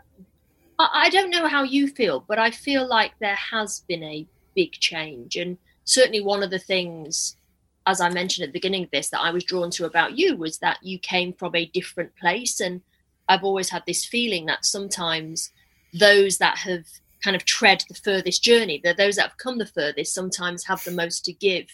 I, 0.77 1.09
don't 1.09 1.29
know 1.29 1.47
how 1.47 1.63
you 1.63 1.87
feel, 1.87 2.19
but 2.27 2.39
I 2.39 2.51
feel 2.51 2.87
like 2.87 3.13
there 3.19 3.35
has 3.35 3.81
been 3.87 4.03
a 4.03 4.27
big 4.55 4.73
change. 4.73 5.35
And 5.35 5.57
certainly 5.85 6.21
one 6.21 6.43
of 6.43 6.49
the 6.49 6.59
things, 6.59 7.37
as 7.85 8.01
I 8.01 8.09
mentioned 8.09 8.43
at 8.43 8.49
the 8.49 8.59
beginning 8.59 8.83
of 8.83 8.91
this, 8.91 9.09
that 9.09 9.21
I 9.21 9.31
was 9.31 9.43
drawn 9.43 9.71
to 9.71 9.85
about 9.85 10.17
you 10.17 10.35
was 10.35 10.57
that 10.59 10.79
you 10.81 10.99
came 10.99 11.33
from 11.33 11.55
a 11.55 11.65
different 11.65 12.15
place. 12.17 12.59
And 12.59 12.81
I've 13.29 13.43
always 13.43 13.69
had 13.69 13.83
this 13.85 14.05
feeling 14.05 14.45
that 14.47 14.65
sometimes 14.65 15.51
those 15.93 16.37
that 16.39 16.57
have 16.59 16.85
kind 17.23 17.35
of 17.35 17.45
tread 17.45 17.83
the 17.87 17.95
furthest 17.95 18.43
journey. 18.43 18.81
That 18.83 18.97
those 18.97 19.15
that 19.15 19.29
have 19.29 19.37
come 19.37 19.57
the 19.57 19.65
furthest 19.65 20.13
sometimes 20.13 20.65
have 20.65 20.83
the 20.83 20.91
most 20.91 21.25
to 21.25 21.33
give. 21.33 21.67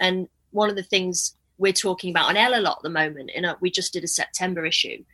And 0.00 0.28
one 0.50 0.70
of 0.70 0.76
the 0.76 0.82
things 0.82 1.36
we're 1.58 1.72
talking 1.72 2.10
about 2.10 2.28
on 2.28 2.36
Elle 2.36 2.58
a 2.58 2.62
lot 2.62 2.78
at 2.78 2.82
the 2.82 2.90
moment, 2.90 3.30
and 3.34 3.44
uh, 3.44 3.56
we 3.60 3.70
just 3.70 3.92
did 3.92 4.04
a 4.04 4.08
September 4.08 4.64
issue. 4.64 5.04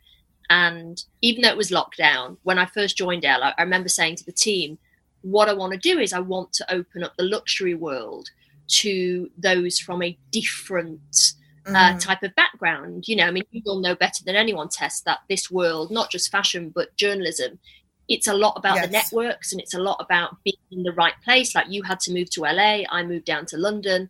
And 0.49 1.03
even 1.21 1.41
though 1.41 1.49
it 1.49 1.57
was 1.57 1.71
lockdown, 1.71 2.37
when 2.43 2.59
I 2.59 2.65
first 2.65 2.97
joined 2.97 3.25
Elle, 3.25 3.43
I 3.43 3.61
remember 3.61 3.89
saying 3.89 4.17
to 4.17 4.25
the 4.25 4.31
team, 4.31 4.77
what 5.21 5.49
I 5.49 5.53
want 5.53 5.73
to 5.73 5.79
do 5.79 5.99
is 5.99 6.13
I 6.13 6.19
want 6.19 6.53
to 6.53 6.73
open 6.73 7.03
up 7.03 7.15
the 7.17 7.23
luxury 7.23 7.73
world 7.73 8.29
to 8.67 9.29
those 9.37 9.79
from 9.79 10.03
a 10.03 10.17
different 10.31 11.33
uh, 11.65 11.93
mm. 11.93 11.99
type 11.99 12.21
of 12.23 12.35
background. 12.35 13.07
You 13.07 13.15
know, 13.15 13.25
I 13.25 13.31
mean, 13.31 13.43
you 13.51 13.61
will 13.65 13.79
know 13.79 13.95
better 13.95 14.23
than 14.23 14.35
anyone, 14.35 14.69
Tess, 14.69 15.01
that 15.01 15.19
this 15.29 15.49
world, 15.49 15.91
not 15.91 16.11
just 16.11 16.31
fashion, 16.31 16.71
but 16.73 16.95
journalism, 16.95 17.59
it's 18.07 18.27
a 18.27 18.33
lot 18.33 18.53
about 18.55 18.75
yes. 18.75 18.85
the 18.85 18.91
networks 18.91 19.51
and 19.51 19.59
it's 19.59 19.73
a 19.73 19.79
lot 19.79 19.97
about 19.99 20.37
being 20.43 20.55
in 20.71 20.83
the 20.83 20.91
right 20.91 21.15
place. 21.23 21.55
Like 21.55 21.69
you 21.69 21.83
had 21.83 21.99
to 22.01 22.13
move 22.13 22.29
to 22.31 22.41
LA, 22.41 22.83
I 22.89 23.03
moved 23.03 23.25
down 23.25 23.45
to 23.47 23.57
London. 23.57 24.09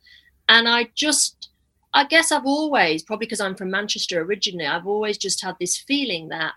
And 0.50 0.68
I 0.68 0.90
just, 0.96 1.50
I 1.96 2.04
guess 2.04 2.32
I've 2.32 2.46
always, 2.46 3.02
probably 3.02 3.26
because 3.26 3.40
I'm 3.40 3.56
from 3.56 3.72
Manchester 3.72 4.22
originally, 4.22 4.68
I've 4.68 4.86
always 4.86 5.18
just 5.18 5.44
had 5.44 5.56
this 5.60 5.78
feeling 5.78 6.28
that 6.30 6.54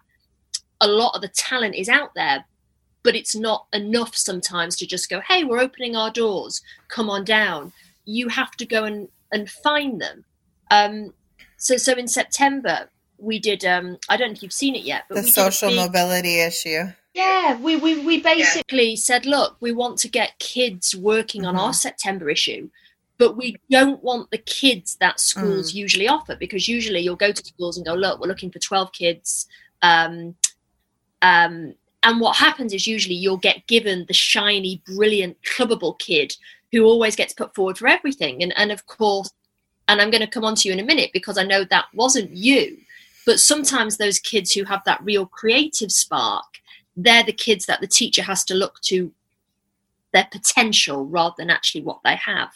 a 0.80 0.88
lot 0.88 1.14
of 1.14 1.22
the 1.22 1.28
talent 1.28 1.74
is 1.76 1.88
out 1.88 2.14
there, 2.14 2.44
but 3.02 3.16
it's 3.16 3.34
not 3.34 3.66
enough 3.72 4.14
sometimes 4.14 4.76
to 4.76 4.86
just 4.86 5.08
go, 5.08 5.20
hey, 5.20 5.44
we're 5.44 5.60
opening 5.60 5.96
our 5.96 6.10
doors, 6.10 6.60
come 6.88 7.08
on 7.08 7.24
down. 7.24 7.72
You 8.04 8.28
have 8.28 8.52
to 8.56 8.66
go 8.66 8.84
and, 8.84 9.08
and 9.32 9.48
find 9.48 10.00
them. 10.00 10.24
Um, 10.70 11.14
so, 11.56 11.76
so 11.76 11.92
in 11.94 12.08
September, 12.08 12.90
we 13.16 13.38
did, 13.38 13.64
um, 13.64 13.98
I 14.08 14.16
don't 14.16 14.28
know 14.28 14.34
if 14.34 14.42
you've 14.42 14.52
seen 14.52 14.74
it 14.74 14.82
yet, 14.82 15.04
but 15.08 15.16
the 15.16 15.22
social 15.24 15.70
big, 15.70 15.78
mobility 15.78 16.40
issue 16.40 16.92
yeah, 17.18 17.58
we, 17.60 17.74
we, 17.76 18.04
we 18.04 18.20
basically 18.20 18.90
yeah. 18.90 18.96
said, 18.96 19.26
look, 19.26 19.56
we 19.60 19.72
want 19.72 19.98
to 19.98 20.08
get 20.08 20.38
kids 20.38 20.94
working 20.94 21.42
mm-hmm. 21.42 21.56
on 21.56 21.66
our. 21.66 21.72
September 21.72 22.30
issue, 22.30 22.70
but 23.18 23.36
we 23.36 23.56
don't 23.70 24.02
want 24.02 24.30
the 24.30 24.38
kids 24.38 24.96
that 25.00 25.20
schools 25.20 25.72
mm. 25.72 25.76
usually 25.76 26.08
offer 26.08 26.36
because 26.36 26.68
usually 26.68 27.00
you'll 27.00 27.16
go 27.16 27.32
to 27.32 27.44
schools 27.44 27.76
and 27.76 27.86
go, 27.86 27.94
look, 27.94 28.20
we're 28.20 28.28
looking 28.28 28.50
for 28.50 28.60
12 28.60 28.92
kids. 28.92 29.46
Um, 29.82 30.34
um, 31.22 31.74
and 32.04 32.20
what 32.20 32.36
happens 32.36 32.72
is 32.72 32.86
usually 32.86 33.16
you'll 33.16 33.36
get 33.36 33.66
given 33.66 34.04
the 34.06 34.14
shiny, 34.14 34.82
brilliant, 34.86 35.36
clubbable 35.42 35.98
kid 35.98 36.36
who 36.70 36.84
always 36.84 37.16
gets 37.16 37.32
put 37.32 37.54
forward 37.54 37.76
for 37.76 37.88
everything. 37.88 38.42
And, 38.42 38.56
and 38.56 38.70
of 38.70 38.86
course, 38.86 39.30
and 39.88 40.00
I'm 40.00 40.10
going 40.10 40.20
to 40.20 40.26
come 40.26 40.44
on 40.44 40.54
to 40.54 40.68
you 40.68 40.74
in 40.74 40.80
a 40.80 40.84
minute 40.84 41.10
because 41.12 41.38
I 41.38 41.44
know 41.44 41.64
that 41.64 41.86
wasn't 41.94 42.30
you. 42.30 42.78
But 43.26 43.40
sometimes 43.40 43.96
those 43.96 44.18
kids 44.18 44.52
who 44.52 44.64
have 44.64 44.82
that 44.84 45.02
real 45.02 45.26
creative 45.26 45.90
spark 45.90 46.44
they're 46.98 47.22
the 47.22 47.32
kids 47.32 47.64
that 47.66 47.80
the 47.80 47.86
teacher 47.86 48.22
has 48.22 48.44
to 48.44 48.54
look 48.54 48.80
to 48.80 49.12
their 50.12 50.28
potential 50.32 51.06
rather 51.06 51.34
than 51.38 51.48
actually 51.48 51.82
what 51.82 52.00
they 52.04 52.16
have. 52.16 52.50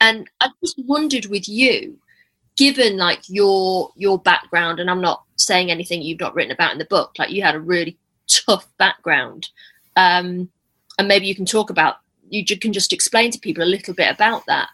And 0.00 0.28
I 0.40 0.48
just 0.62 0.78
wondered 0.84 1.26
with 1.26 1.48
you, 1.48 1.98
given 2.56 2.96
like 2.96 3.22
your 3.28 3.90
your 3.96 4.18
background, 4.18 4.80
and 4.80 4.90
I'm 4.90 5.00
not 5.00 5.24
saying 5.36 5.70
anything 5.70 6.02
you've 6.02 6.20
not 6.20 6.34
written 6.34 6.52
about 6.52 6.72
in 6.72 6.78
the 6.78 6.84
book, 6.86 7.14
like 7.18 7.30
you 7.30 7.42
had 7.42 7.54
a 7.54 7.60
really 7.60 7.96
tough 8.26 8.66
background, 8.78 9.48
um, 9.96 10.50
and 10.98 11.08
maybe 11.08 11.26
you 11.26 11.34
can 11.34 11.46
talk 11.46 11.70
about 11.70 11.96
you 12.28 12.44
can 12.44 12.72
just 12.72 12.92
explain 12.92 13.30
to 13.30 13.38
people 13.38 13.62
a 13.62 13.64
little 13.64 13.94
bit 13.94 14.12
about 14.12 14.44
that. 14.46 14.68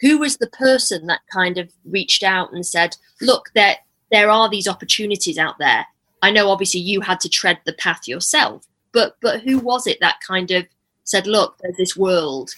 Who 0.00 0.18
was 0.18 0.36
the 0.36 0.48
person 0.48 1.06
that 1.06 1.20
kind 1.32 1.58
of 1.58 1.70
reached 1.84 2.22
out 2.22 2.52
and 2.52 2.66
said, 2.66 2.96
"Look, 3.20 3.50
there 3.54 3.76
there 4.10 4.30
are 4.30 4.48
these 4.48 4.68
opportunities 4.68 5.38
out 5.38 5.58
there. 5.58 5.86
I 6.22 6.30
know 6.30 6.50
obviously 6.50 6.80
you 6.80 7.00
had 7.00 7.20
to 7.20 7.28
tread 7.28 7.58
the 7.64 7.72
path 7.74 8.08
yourself, 8.08 8.66
but 8.92 9.16
but 9.20 9.42
who 9.42 9.58
was 9.58 9.86
it 9.86 9.98
that 10.00 10.20
kind 10.26 10.50
of 10.50 10.66
said, 11.04 11.26
"Look, 11.26 11.58
there's 11.60 11.76
this 11.76 11.96
world"? 11.96 12.50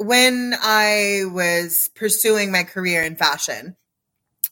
When 0.00 0.54
I 0.58 1.24
was 1.30 1.90
pursuing 1.94 2.50
my 2.50 2.64
career 2.64 3.02
in 3.02 3.16
fashion 3.16 3.76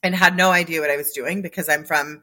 and 0.02 0.14
had 0.14 0.36
no 0.36 0.50
idea 0.50 0.82
what 0.82 0.90
I 0.90 0.98
was 0.98 1.12
doing 1.12 1.40
because 1.40 1.70
I'm 1.70 1.84
from 1.84 2.22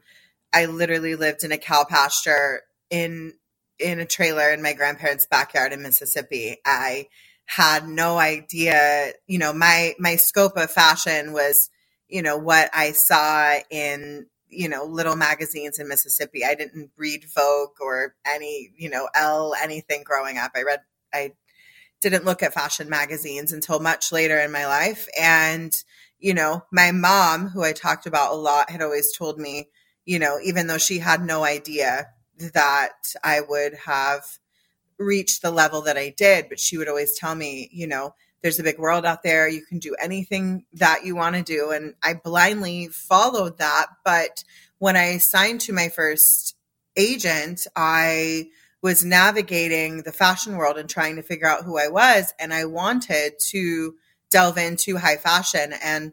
I 0.52 0.66
literally 0.66 1.16
lived 1.16 1.42
in 1.42 1.50
a 1.50 1.58
cow 1.58 1.84
pasture 1.84 2.62
in 2.88 3.34
in 3.80 3.98
a 3.98 4.06
trailer 4.06 4.50
in 4.50 4.62
my 4.62 4.74
grandparents' 4.74 5.26
backyard 5.26 5.72
in 5.72 5.82
Mississippi. 5.82 6.58
I 6.64 7.08
had 7.46 7.88
no 7.88 8.16
idea, 8.18 9.12
you 9.26 9.38
know, 9.38 9.52
my 9.52 9.94
my 9.98 10.14
scope 10.14 10.56
of 10.56 10.70
fashion 10.70 11.32
was, 11.32 11.68
you 12.08 12.22
know, 12.22 12.36
what 12.36 12.70
I 12.72 12.92
saw 13.08 13.58
in 13.70 14.26
you 14.48 14.68
know, 14.68 14.84
little 14.84 15.16
magazines 15.16 15.80
in 15.80 15.88
Mississippi. 15.88 16.44
I 16.44 16.54
didn't 16.54 16.92
read 16.96 17.24
Vogue 17.34 17.80
or 17.80 18.14
any, 18.24 18.70
you 18.76 18.88
know, 18.88 19.08
Elle, 19.12 19.56
anything 19.60 20.04
growing 20.04 20.38
up. 20.38 20.52
I 20.54 20.62
read, 20.62 20.80
I 21.12 21.32
didn't 22.00 22.24
look 22.24 22.42
at 22.42 22.54
fashion 22.54 22.88
magazines 22.88 23.52
until 23.52 23.80
much 23.80 24.12
later 24.12 24.38
in 24.38 24.52
my 24.52 24.66
life. 24.66 25.08
And, 25.18 25.72
you 26.18 26.34
know, 26.34 26.64
my 26.72 26.92
mom, 26.92 27.48
who 27.48 27.64
I 27.64 27.72
talked 27.72 28.06
about 28.06 28.32
a 28.32 28.36
lot, 28.36 28.70
had 28.70 28.82
always 28.82 29.16
told 29.16 29.38
me, 29.38 29.68
you 30.04 30.18
know, 30.18 30.38
even 30.42 30.66
though 30.66 30.78
she 30.78 30.98
had 30.98 31.24
no 31.24 31.44
idea 31.44 32.08
that 32.52 32.92
I 33.24 33.40
would 33.40 33.74
have 33.86 34.24
reached 34.98 35.42
the 35.42 35.50
level 35.50 35.82
that 35.82 35.96
I 35.96 36.14
did, 36.16 36.48
but 36.48 36.60
she 36.60 36.78
would 36.78 36.88
always 36.88 37.18
tell 37.18 37.34
me, 37.34 37.68
you 37.72 37.86
know, 37.86 38.14
there's 38.42 38.58
a 38.60 38.64
big 38.64 38.78
world 38.78 39.04
out 39.04 39.22
there. 39.22 39.48
You 39.48 39.64
can 39.64 39.78
do 39.78 39.96
anything 40.00 40.64
that 40.74 41.04
you 41.04 41.16
want 41.16 41.36
to 41.36 41.42
do. 41.42 41.70
And 41.70 41.94
I 42.02 42.14
blindly 42.14 42.88
followed 42.88 43.58
that. 43.58 43.86
But 44.04 44.44
when 44.78 44.96
I 44.96 45.18
signed 45.18 45.62
to 45.62 45.72
my 45.72 45.88
first 45.88 46.54
agent, 46.96 47.66
I 47.74 48.50
was 48.82 49.04
navigating 49.04 50.02
the 50.02 50.12
fashion 50.12 50.56
world 50.56 50.78
and 50.78 50.88
trying 50.88 51.16
to 51.16 51.22
figure 51.22 51.48
out 51.48 51.64
who 51.64 51.78
I 51.78 51.88
was. 51.88 52.32
And 52.38 52.52
I 52.52 52.66
wanted 52.66 53.34
to 53.50 53.94
delve 54.30 54.58
into 54.58 54.96
high 54.96 55.16
fashion. 55.16 55.72
And 55.82 56.12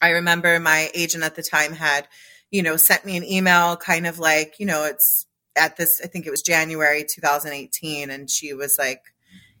I 0.00 0.10
remember 0.10 0.58
my 0.60 0.90
agent 0.94 1.24
at 1.24 1.34
the 1.34 1.42
time 1.42 1.72
had, 1.72 2.08
you 2.50 2.62
know, 2.62 2.76
sent 2.76 3.04
me 3.04 3.16
an 3.16 3.24
email 3.24 3.76
kind 3.76 4.06
of 4.06 4.18
like, 4.18 4.54
you 4.58 4.66
know, 4.66 4.84
it's 4.84 5.26
at 5.56 5.76
this, 5.76 6.00
I 6.02 6.08
think 6.08 6.26
it 6.26 6.30
was 6.30 6.42
January 6.42 7.04
2018. 7.08 8.10
And 8.10 8.30
she 8.30 8.54
was 8.54 8.76
like, 8.78 9.00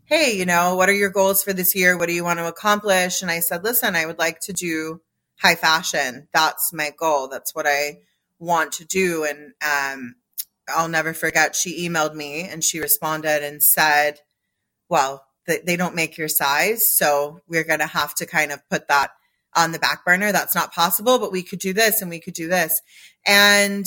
hey, 0.04 0.36
you 0.36 0.44
know, 0.44 0.76
what 0.76 0.88
are 0.88 0.94
your 0.94 1.10
goals 1.10 1.42
for 1.42 1.52
this 1.52 1.74
year? 1.74 1.96
What 1.96 2.08
do 2.08 2.14
you 2.14 2.24
want 2.24 2.38
to 2.38 2.48
accomplish? 2.48 3.22
And 3.22 3.30
I 3.30 3.40
said, 3.40 3.64
listen, 3.64 3.96
I 3.96 4.06
would 4.06 4.18
like 4.18 4.40
to 4.40 4.52
do 4.52 5.00
high 5.38 5.54
fashion. 5.54 6.28
That's 6.32 6.72
my 6.72 6.90
goal. 6.96 7.28
That's 7.28 7.54
what 7.54 7.66
I 7.66 7.98
want 8.38 8.72
to 8.72 8.84
do. 8.84 9.24
And 9.24 9.52
um, 9.62 10.16
I'll 10.68 10.88
never 10.88 11.12
forget, 11.12 11.56
she 11.56 11.88
emailed 11.88 12.14
me 12.14 12.42
and 12.42 12.64
she 12.64 12.80
responded 12.80 13.42
and 13.42 13.62
said, 13.62 14.20
well, 14.88 15.26
they 15.46 15.76
don't 15.76 15.94
make 15.94 16.16
your 16.16 16.28
size. 16.28 16.96
So 16.96 17.40
we're 17.46 17.64
going 17.64 17.80
to 17.80 17.86
have 17.86 18.14
to 18.16 18.26
kind 18.26 18.50
of 18.50 18.66
put 18.70 18.88
that 18.88 19.10
on 19.54 19.72
the 19.72 19.78
back 19.78 20.04
burner. 20.04 20.32
That's 20.32 20.54
not 20.54 20.72
possible, 20.72 21.18
but 21.18 21.32
we 21.32 21.42
could 21.42 21.58
do 21.58 21.72
this 21.72 22.00
and 22.00 22.10
we 22.10 22.20
could 22.20 22.34
do 22.34 22.48
this. 22.48 22.80
And 23.26 23.84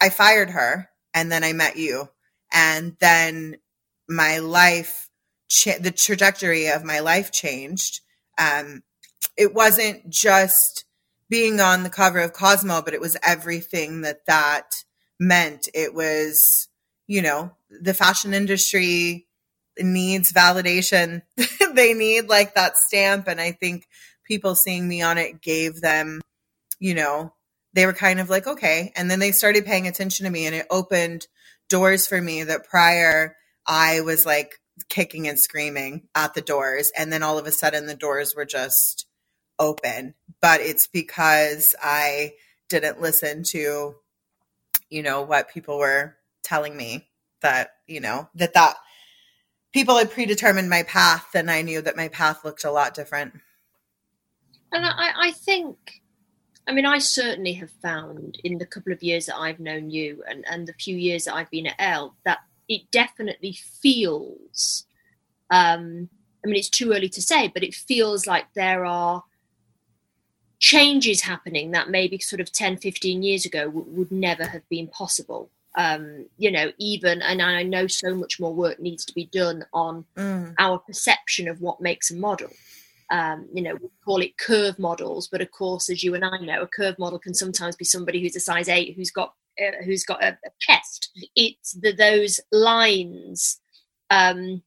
I 0.00 0.08
fired 0.08 0.50
her 0.50 0.88
and 1.14 1.30
then 1.30 1.44
I 1.44 1.52
met 1.52 1.76
you. 1.76 2.08
And 2.52 2.96
then 3.00 3.56
my 4.08 4.38
life 4.38 5.08
cha- 5.48 5.78
the 5.80 5.90
trajectory 5.90 6.68
of 6.68 6.84
my 6.84 7.00
life 7.00 7.32
changed. 7.32 8.00
Um, 8.38 8.82
it 9.36 9.54
wasn't 9.54 10.08
just 10.08 10.84
being 11.28 11.60
on 11.60 11.82
the 11.82 11.90
cover 11.90 12.20
of 12.20 12.32
Cosmo, 12.32 12.82
but 12.82 12.94
it 12.94 13.00
was 13.00 13.16
everything 13.22 14.02
that 14.02 14.26
that 14.26 14.84
meant. 15.18 15.68
It 15.74 15.94
was, 15.94 16.68
you 17.06 17.22
know, 17.22 17.52
the 17.70 17.94
fashion 17.94 18.34
industry 18.34 19.26
needs 19.78 20.32
validation. 20.32 21.22
they 21.74 21.94
need 21.94 22.28
like 22.28 22.54
that 22.54 22.76
stamp. 22.76 23.28
And 23.28 23.40
I 23.40 23.52
think 23.52 23.86
people 24.24 24.54
seeing 24.54 24.86
me 24.86 25.02
on 25.02 25.18
it 25.18 25.40
gave 25.40 25.80
them, 25.80 26.20
you 26.78 26.94
know, 26.94 27.32
they 27.72 27.86
were 27.86 27.92
kind 27.92 28.20
of 28.20 28.30
like, 28.30 28.46
okay. 28.46 28.92
And 28.96 29.10
then 29.10 29.18
they 29.18 29.32
started 29.32 29.66
paying 29.66 29.86
attention 29.86 30.24
to 30.24 30.32
me 30.32 30.46
and 30.46 30.54
it 30.54 30.66
opened 30.70 31.26
doors 31.68 32.06
for 32.06 32.20
me 32.20 32.44
that 32.44 32.68
prior 32.68 33.36
I 33.66 34.00
was 34.00 34.24
like 34.24 34.60
kicking 34.88 35.28
and 35.28 35.38
screaming 35.38 36.08
at 36.14 36.34
the 36.34 36.40
doors. 36.40 36.90
And 36.96 37.12
then 37.12 37.22
all 37.22 37.38
of 37.38 37.46
a 37.46 37.52
sudden 37.52 37.86
the 37.86 37.94
doors 37.94 38.34
were 38.34 38.44
just 38.44 39.06
open. 39.58 40.14
But 40.40 40.60
it's 40.60 40.86
because 40.86 41.74
I 41.82 42.32
didn't 42.68 43.00
listen 43.00 43.42
to, 43.48 43.94
you 44.90 45.02
know, 45.02 45.22
what 45.22 45.50
people 45.50 45.78
were 45.78 46.16
telling 46.42 46.76
me 46.76 47.08
that, 47.40 47.70
you 47.86 48.00
know, 48.00 48.28
that 48.34 48.54
that 48.54 48.76
people 49.72 49.96
had 49.96 50.10
predetermined 50.10 50.70
my 50.70 50.82
path 50.84 51.34
and 51.34 51.50
I 51.50 51.62
knew 51.62 51.82
that 51.82 51.96
my 51.96 52.08
path 52.08 52.44
looked 52.44 52.64
a 52.64 52.70
lot 52.70 52.94
different. 52.94 53.34
And 54.72 54.84
I, 54.84 55.12
I 55.16 55.30
think 55.32 56.02
I 56.68 56.72
mean, 56.72 56.86
I 56.86 56.98
certainly 56.98 57.52
have 57.54 57.70
found 57.70 58.38
in 58.42 58.58
the 58.58 58.66
couple 58.66 58.92
of 58.92 59.02
years 59.02 59.26
that 59.26 59.36
I've 59.36 59.60
known 59.60 59.90
you 59.90 60.24
and, 60.28 60.44
and 60.50 60.66
the 60.66 60.72
few 60.72 60.96
years 60.96 61.24
that 61.24 61.34
I've 61.34 61.50
been 61.50 61.68
at 61.68 61.76
Elle 61.78 62.16
that 62.24 62.38
it 62.68 62.90
definitely 62.90 63.52
feels, 63.52 64.84
um, 65.50 66.08
I 66.44 66.48
mean, 66.48 66.56
it's 66.56 66.68
too 66.68 66.92
early 66.92 67.08
to 67.10 67.22
say, 67.22 67.48
but 67.48 67.62
it 67.62 67.74
feels 67.74 68.26
like 68.26 68.46
there 68.54 68.84
are 68.84 69.22
changes 70.58 71.20
happening 71.20 71.70
that 71.72 71.90
maybe 71.90 72.18
sort 72.18 72.40
of 72.40 72.52
10, 72.52 72.78
15 72.78 73.22
years 73.22 73.44
ago 73.44 73.66
w- 73.66 73.86
would 73.88 74.10
never 74.10 74.44
have 74.44 74.68
been 74.68 74.88
possible. 74.88 75.50
Um, 75.76 76.26
you 76.38 76.50
know, 76.50 76.72
even, 76.78 77.20
and 77.20 77.42
I 77.42 77.62
know 77.62 77.86
so 77.86 78.14
much 78.14 78.40
more 78.40 78.54
work 78.54 78.80
needs 78.80 79.04
to 79.04 79.14
be 79.14 79.26
done 79.26 79.64
on 79.74 80.06
mm. 80.16 80.54
our 80.58 80.78
perception 80.78 81.48
of 81.48 81.60
what 81.60 81.82
makes 81.82 82.10
a 82.10 82.16
model 82.16 82.50
um, 83.10 83.48
you 83.52 83.62
know, 83.62 83.74
we 83.76 83.88
call 84.04 84.20
it 84.20 84.38
curve 84.38 84.78
models, 84.78 85.28
but 85.28 85.40
of 85.40 85.50
course, 85.50 85.88
as 85.88 86.02
you 86.02 86.14
and 86.14 86.24
I 86.24 86.38
know, 86.38 86.62
a 86.62 86.66
curve 86.66 86.98
model 86.98 87.18
can 87.18 87.34
sometimes 87.34 87.76
be 87.76 87.84
somebody 87.84 88.20
who's 88.20 88.36
a 88.36 88.40
size 88.40 88.68
eight 88.68 88.96
who's 88.96 89.10
got 89.10 89.34
uh, 89.60 89.82
who's 89.84 90.04
got 90.04 90.22
a, 90.22 90.38
a, 90.44 90.50
chest. 90.60 91.10
It's 91.36 91.72
the 91.72 91.92
those 91.92 92.40
lines. 92.50 93.60
Um, 94.10 94.62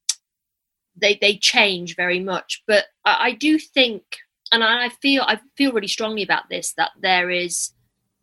they 0.96 1.18
they 1.20 1.38
change 1.38 1.96
very 1.96 2.20
much, 2.20 2.64
but 2.66 2.86
I, 3.04 3.18
I 3.20 3.32
do 3.34 3.60
think, 3.60 4.04
and 4.52 4.64
I 4.64 4.90
feel 4.90 5.24
I 5.24 5.40
feel 5.56 5.72
really 5.72 5.88
strongly 5.88 6.24
about 6.24 6.50
this 6.50 6.74
that 6.74 6.92
there 7.00 7.30
is 7.30 7.72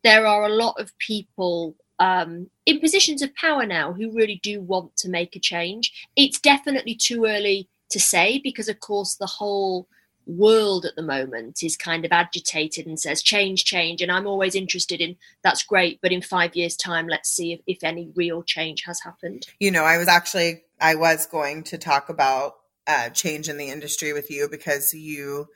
there 0.03 0.25
are 0.25 0.43
a 0.43 0.49
lot 0.49 0.79
of 0.79 0.97
people 0.99 1.75
um, 1.99 2.49
in 2.65 2.79
positions 2.79 3.21
of 3.21 3.33
power 3.35 3.65
now 3.65 3.93
who 3.93 4.11
really 4.11 4.39
do 4.43 4.61
want 4.61 4.95
to 4.97 5.09
make 5.09 5.35
a 5.35 5.39
change. 5.39 5.91
It's 6.15 6.39
definitely 6.39 6.95
too 6.95 7.25
early 7.25 7.69
to 7.89 7.99
say 7.99 8.39
because, 8.43 8.69
of 8.69 8.79
course, 8.79 9.15
the 9.15 9.25
whole 9.25 9.87
world 10.27 10.85
at 10.85 10.95
the 10.95 11.01
moment 11.01 11.63
is 11.63 11.77
kind 11.77 12.03
of 12.03 12.11
agitated 12.11 12.85
and 12.85 12.99
says 12.99 13.23
change 13.23 13.63
change 13.63 14.01
and 14.01 14.11
i'm 14.11 14.27
always 14.27 14.55
interested 14.55 14.99
in 14.99 15.15
that's 15.41 15.63
great 15.63 15.99
but 16.01 16.11
in 16.11 16.21
five 16.21 16.53
years 16.53 16.75
time 16.75 17.07
let's 17.07 17.29
see 17.29 17.53
if, 17.53 17.61
if 17.65 17.81
any 17.81 18.11
real 18.13 18.43
change 18.43 18.83
has 18.85 18.99
happened 18.99 19.47
you 19.59 19.71
know 19.71 19.85
i 19.85 19.97
was 19.97 20.09
actually 20.09 20.65
i 20.81 20.93
was 20.93 21.25
going 21.25 21.63
to 21.63 21.77
talk 21.77 22.09
about 22.09 22.55
uh, 22.87 23.09
change 23.09 23.47
in 23.47 23.55
the 23.55 23.69
industry 23.69 24.11
with 24.11 24.29
you 24.29 24.49
because 24.49 24.93
you 24.93 25.47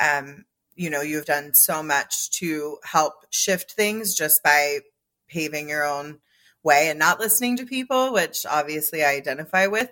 um 0.00 0.44
you 0.74 0.90
know 0.90 1.02
you've 1.02 1.26
done 1.26 1.52
so 1.54 1.82
much 1.82 2.30
to 2.30 2.78
help 2.84 3.14
shift 3.30 3.72
things 3.72 4.14
just 4.14 4.42
by 4.42 4.78
paving 5.28 5.68
your 5.68 5.84
own 5.84 6.18
way 6.62 6.88
and 6.88 6.98
not 6.98 7.20
listening 7.20 7.56
to 7.56 7.66
people 7.66 8.12
which 8.12 8.46
obviously 8.48 9.04
i 9.04 9.10
identify 9.10 9.66
with. 9.66 9.90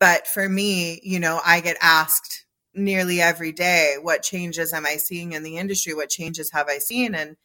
But 0.00 0.26
for 0.26 0.48
me 0.48 1.00
you 1.02 1.20
know 1.20 1.40
i 1.44 1.60
get 1.60 1.76
asked 1.82 2.44
nearly 2.74 3.20
every 3.20 3.52
day 3.52 3.96
what 4.00 4.22
changes 4.22 4.72
am 4.72 4.86
i 4.86 4.96
seeing 4.96 5.32
in 5.32 5.42
the 5.42 5.56
industry? 5.58 5.94
What 5.94 6.10
changes 6.10 6.50
have 6.52 6.68
i 6.68 6.78
seen? 6.78 7.14
And 7.14 7.36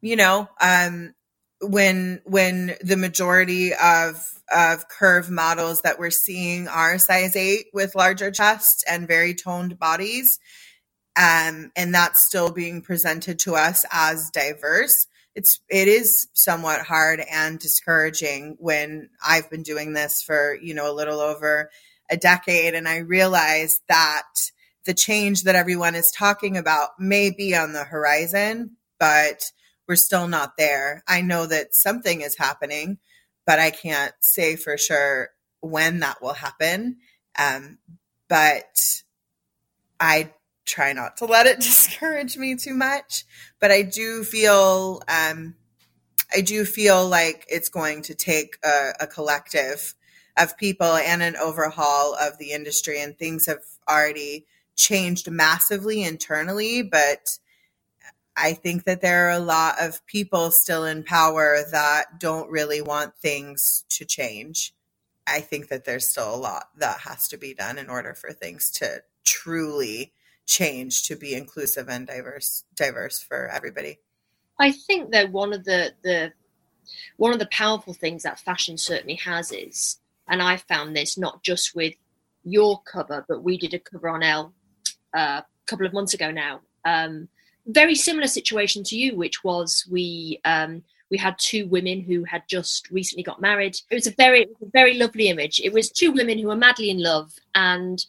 you 0.00 0.16
know 0.16 0.48
um 0.60 1.14
when 1.60 2.20
when 2.24 2.76
the 2.82 2.96
majority 2.96 3.72
of 3.74 4.24
of 4.54 4.88
curve 4.88 5.30
models 5.30 5.82
that 5.82 5.98
we're 5.98 6.10
seeing 6.10 6.68
are 6.68 6.98
size 6.98 7.34
8 7.36 7.66
with 7.72 7.94
larger 7.96 8.30
chests 8.30 8.84
and 8.88 9.08
very 9.08 9.34
toned 9.34 9.78
bodies 9.78 10.38
um 11.18 11.72
and 11.76 11.94
that's 11.94 12.24
still 12.26 12.52
being 12.52 12.82
presented 12.82 13.38
to 13.38 13.54
us 13.54 13.84
as 13.92 14.30
diverse 14.32 15.06
it's 15.38 15.60
it 15.68 15.86
is 15.86 16.26
somewhat 16.32 16.80
hard 16.80 17.22
and 17.30 17.60
discouraging 17.60 18.56
when 18.58 19.08
I've 19.24 19.48
been 19.48 19.62
doing 19.62 19.92
this 19.92 20.20
for, 20.26 20.58
you 20.60 20.74
know, 20.74 20.90
a 20.90 20.92
little 20.92 21.20
over 21.20 21.70
a 22.10 22.16
decade. 22.16 22.74
And 22.74 22.88
I 22.88 22.98
realize 22.98 23.78
that 23.88 24.26
the 24.84 24.94
change 24.94 25.44
that 25.44 25.54
everyone 25.54 25.94
is 25.94 26.12
talking 26.16 26.56
about 26.56 26.98
may 26.98 27.30
be 27.30 27.54
on 27.54 27.72
the 27.72 27.84
horizon, 27.84 28.72
but 28.98 29.44
we're 29.86 29.94
still 29.94 30.26
not 30.26 30.56
there. 30.58 31.04
I 31.06 31.20
know 31.20 31.46
that 31.46 31.72
something 31.72 32.20
is 32.20 32.36
happening, 32.36 32.98
but 33.46 33.60
I 33.60 33.70
can't 33.70 34.14
say 34.18 34.56
for 34.56 34.76
sure 34.76 35.30
when 35.60 36.00
that 36.00 36.20
will 36.20 36.34
happen. 36.34 36.96
Um, 37.38 37.78
but 38.28 38.64
I 40.00 40.32
try 40.68 40.92
not 40.92 41.16
to 41.18 41.24
let 41.24 41.46
it 41.46 41.60
discourage 41.60 42.36
me 42.36 42.56
too 42.56 42.74
much. 42.74 43.24
But 43.60 43.70
I 43.72 43.82
do 43.82 44.24
feel, 44.24 45.02
um, 45.08 45.56
I 46.34 46.42
do 46.42 46.64
feel 46.64 47.08
like 47.08 47.46
it's 47.48 47.68
going 47.68 48.02
to 48.02 48.14
take 48.14 48.58
a, 48.64 48.92
a 49.00 49.06
collective 49.06 49.94
of 50.36 50.56
people 50.56 50.94
and 50.94 51.22
an 51.22 51.36
overhaul 51.36 52.14
of 52.14 52.38
the 52.38 52.52
industry, 52.52 53.00
and 53.00 53.18
things 53.18 53.46
have 53.46 53.62
already 53.88 54.46
changed 54.76 55.30
massively 55.30 56.04
internally, 56.04 56.82
but 56.82 57.38
I 58.36 58.52
think 58.52 58.84
that 58.84 59.00
there 59.00 59.26
are 59.26 59.32
a 59.32 59.40
lot 59.40 59.76
of 59.80 60.06
people 60.06 60.52
still 60.52 60.84
in 60.84 61.02
power 61.02 61.58
that 61.72 62.20
don't 62.20 62.48
really 62.50 62.80
want 62.80 63.16
things 63.16 63.84
to 63.90 64.04
change. 64.04 64.72
I 65.26 65.40
think 65.40 65.68
that 65.68 65.84
there's 65.84 66.08
still 66.08 66.32
a 66.32 66.36
lot 66.36 66.68
that 66.76 67.00
has 67.00 67.26
to 67.28 67.36
be 67.36 67.52
done 67.52 67.78
in 67.78 67.90
order 67.90 68.14
for 68.14 68.32
things 68.32 68.70
to 68.72 69.02
truly 69.24 70.12
change 70.48 71.04
to 71.04 71.14
be 71.14 71.34
inclusive 71.34 71.88
and 71.88 72.06
diverse 72.06 72.64
diverse 72.74 73.20
for 73.20 73.48
everybody. 73.48 73.98
I 74.58 74.72
think 74.72 75.12
that 75.12 75.30
one 75.30 75.52
of 75.52 75.64
the 75.64 75.92
the 76.02 76.32
one 77.16 77.32
of 77.32 77.38
the 77.38 77.46
powerful 77.46 77.92
things 77.92 78.22
that 78.24 78.40
fashion 78.40 78.78
certainly 78.78 79.16
has 79.16 79.52
is 79.52 80.00
and 80.26 80.42
I 80.42 80.56
found 80.56 80.96
this 80.96 81.16
not 81.16 81.42
just 81.42 81.74
with 81.74 81.94
your 82.44 82.82
cover, 82.82 83.24
but 83.28 83.42
we 83.42 83.58
did 83.58 83.74
a 83.74 83.78
cover 83.78 84.08
on 84.08 84.22
Elle 84.22 84.52
uh, 85.16 85.42
a 85.42 85.46
couple 85.66 85.86
of 85.86 85.92
months 85.92 86.14
ago 86.14 86.30
now. 86.30 86.60
Um, 86.84 87.28
very 87.66 87.94
similar 87.94 88.26
situation 88.26 88.82
to 88.84 88.96
you, 88.96 89.16
which 89.16 89.44
was 89.44 89.86
we 89.90 90.40
um, 90.44 90.82
we 91.10 91.18
had 91.18 91.36
two 91.38 91.66
women 91.68 92.00
who 92.00 92.24
had 92.24 92.42
just 92.48 92.90
recently 92.90 93.22
got 93.22 93.40
married. 93.40 93.78
It 93.90 93.94
was 93.94 94.06
a 94.06 94.12
very 94.12 94.46
very 94.72 94.94
lovely 94.94 95.28
image. 95.28 95.60
It 95.62 95.72
was 95.72 95.90
two 95.90 96.12
women 96.12 96.38
who 96.38 96.48
were 96.48 96.56
madly 96.56 96.88
in 96.88 97.02
love, 97.02 97.34
and 97.54 98.04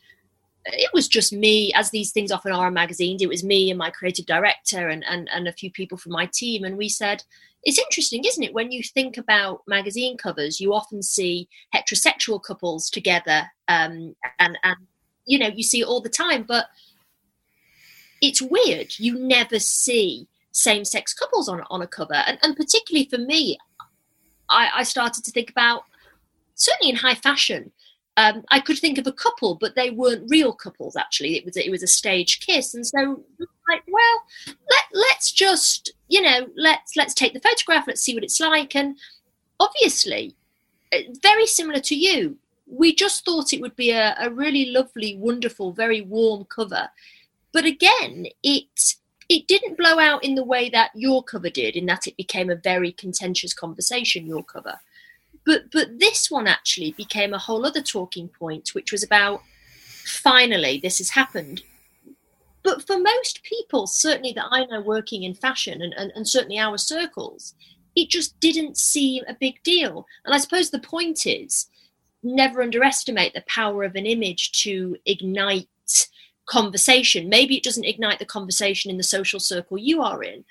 it 0.73 0.89
was 0.93 1.07
just 1.07 1.33
me, 1.33 1.71
as 1.73 1.89
these 1.89 2.11
things 2.11 2.31
often 2.31 2.51
are 2.51 2.67
in 2.67 2.73
magazines. 2.73 3.21
It 3.21 3.29
was 3.29 3.43
me 3.43 3.69
and 3.69 3.77
my 3.77 3.89
creative 3.89 4.25
director 4.25 4.89
and 4.89 5.03
and, 5.05 5.29
and 5.33 5.47
a 5.47 5.53
few 5.53 5.71
people 5.71 5.97
from 5.97 6.11
my 6.11 6.25
team, 6.27 6.63
and 6.63 6.77
we 6.77 6.89
said. 6.89 7.23
It's 7.61 7.77
interesting, 7.77 8.23
isn't 8.23 8.41
it? 8.41 8.53
When 8.53 8.71
you 8.71 8.81
think 8.81 9.17
about 9.17 9.63
magazine 9.67 10.15
covers, 10.15 10.61
you 10.61 10.73
often 10.73 11.03
see 11.03 11.49
heterosexual 11.75 12.41
couples 12.41 12.89
together, 12.89 13.51
um, 13.67 14.15
and 14.39 14.57
and 14.63 14.77
you 15.25 15.37
know 15.37 15.49
you 15.53 15.63
see 15.63 15.81
it 15.81 15.85
all 15.85 15.99
the 15.99 16.07
time. 16.07 16.43
But 16.47 16.67
it's 18.21 18.41
weird. 18.41 18.97
You 18.97 19.19
never 19.19 19.59
see 19.59 20.29
same 20.51 20.85
sex 20.85 21.13
couples 21.13 21.47
on, 21.47 21.63
on 21.69 21.81
a 21.81 21.87
cover. 21.87 22.13
And, 22.13 22.37
and 22.41 22.55
particularly 22.55 23.07
for 23.09 23.17
me, 23.17 23.57
I, 24.49 24.69
I, 24.77 24.83
started 24.83 25.23
to 25.25 25.31
think 25.31 25.49
about, 25.49 25.83
certainly 26.55 26.89
in 26.89 26.97
high 26.97 27.15
fashion, 27.15 27.71
um, 28.19 28.43
I 28.49 28.59
could 28.59 28.77
think 28.77 28.97
of 28.97 29.07
a 29.07 29.13
couple, 29.13 29.55
but 29.55 29.75
they 29.75 29.91
weren't 29.91 30.29
real 30.29 30.53
couples. 30.53 30.95
Actually, 30.95 31.37
it 31.37 31.45
was 31.45 31.55
it 31.57 31.69
was 31.71 31.83
a 31.83 31.87
stage 31.87 32.39
kiss, 32.41 32.73
and 32.73 32.85
so 32.85 33.23
like, 33.69 33.83
well, 33.87 34.23
let 34.47 34.83
let's 34.93 35.31
just 35.31 35.91
you 36.07 36.21
know 36.21 36.47
let's 36.55 36.95
let's 36.95 37.13
take 37.13 37.33
the 37.33 37.39
photograph, 37.39 37.87
let's 37.87 38.01
see 38.01 38.13
what 38.13 38.23
it's 38.23 38.39
like, 38.39 38.75
and 38.75 38.97
obviously, 39.59 40.35
uh, 40.93 40.99
very 41.21 41.45
similar 41.45 41.79
to 41.79 41.95
you, 41.95 42.37
we 42.67 42.93
just 42.93 43.23
thought 43.23 43.53
it 43.53 43.61
would 43.61 43.75
be 43.75 43.91
a, 43.91 44.15
a 44.19 44.29
really 44.29 44.71
lovely, 44.71 45.15
wonderful, 45.15 45.71
very 45.71 46.01
warm 46.01 46.45
cover 46.45 46.89
but 47.51 47.65
again, 47.65 48.27
it 48.43 48.95
it 49.27 49.47
didn't 49.47 49.77
blow 49.77 49.99
out 49.99 50.23
in 50.23 50.33
the 50.33 50.43
way 50.43 50.69
that 50.69 50.91
your 50.95 51.23
cover 51.23 51.49
did, 51.49 51.75
in 51.75 51.85
that 51.85 52.07
it 52.07 52.17
became 52.17 52.49
a 52.49 52.55
very 52.55 52.91
contentious 52.91 53.53
conversation. 53.53 54.25
Your 54.25 54.43
cover, 54.43 54.79
but 55.45 55.71
but 55.71 55.99
this 55.99 56.29
one 56.29 56.47
actually 56.47 56.91
became 56.91 57.33
a 57.33 57.39
whole 57.39 57.65
other 57.65 57.81
talking 57.81 58.27
point, 58.27 58.69
which 58.73 58.91
was 58.91 59.03
about 59.03 59.41
finally 60.05 60.79
this 60.79 60.97
has 60.97 61.09
happened. 61.09 61.63
But 62.63 62.85
for 62.85 62.97
most 62.97 63.41
people, 63.43 63.87
certainly 63.87 64.33
that 64.33 64.47
I 64.51 64.65
know 64.65 64.81
working 64.81 65.23
in 65.23 65.33
fashion 65.33 65.81
and, 65.81 65.93
and, 65.93 66.11
and 66.13 66.27
certainly 66.27 66.59
our 66.59 66.77
circles, 66.77 67.55
it 67.95 68.09
just 68.09 68.39
didn't 68.39 68.77
seem 68.77 69.23
a 69.27 69.33
big 69.33 69.63
deal. 69.63 70.05
And 70.25 70.33
I 70.33 70.39
suppose 70.39 70.69
the 70.69 70.79
point 70.79 71.25
is 71.25 71.67
never 72.21 72.61
underestimate 72.61 73.33
the 73.33 73.43
power 73.47 73.83
of 73.83 73.95
an 73.95 74.05
image 74.05 74.51
to 74.63 74.97
ignite 75.05 75.67
conversation. 76.45 77.29
Maybe 77.29 77.55
it 77.55 77.63
doesn't 77.63 77.85
ignite 77.85 78.19
the 78.19 78.25
conversation 78.25 78.91
in 78.91 78.97
the 78.97 79.03
social 79.03 79.39
circle 79.39 79.77
you 79.77 80.01
are 80.01 80.21
in, 80.23 80.43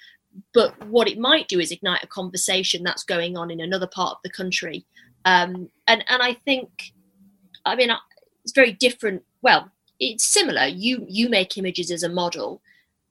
but 0.52 0.86
what 0.86 1.08
it 1.08 1.18
might 1.18 1.48
do 1.48 1.60
is 1.60 1.70
ignite 1.70 2.04
a 2.04 2.08
conversation 2.08 2.82
that's 2.82 3.04
going 3.04 3.36
on 3.36 3.50
in 3.50 3.60
another 3.60 3.86
part 3.86 4.12
of 4.12 4.18
the 4.22 4.30
country. 4.30 4.84
Um, 5.24 5.70
and 5.86 6.04
and 6.08 6.22
I 6.22 6.34
think, 6.34 6.92
I 7.64 7.76
mean, 7.76 7.90
it's 8.44 8.52
very 8.52 8.72
different. 8.72 9.22
Well, 9.42 9.70
it's 10.00 10.24
similar. 10.24 10.66
You 10.66 11.04
you 11.08 11.28
make 11.28 11.58
images 11.58 11.90
as 11.90 12.02
a 12.02 12.08
model, 12.08 12.62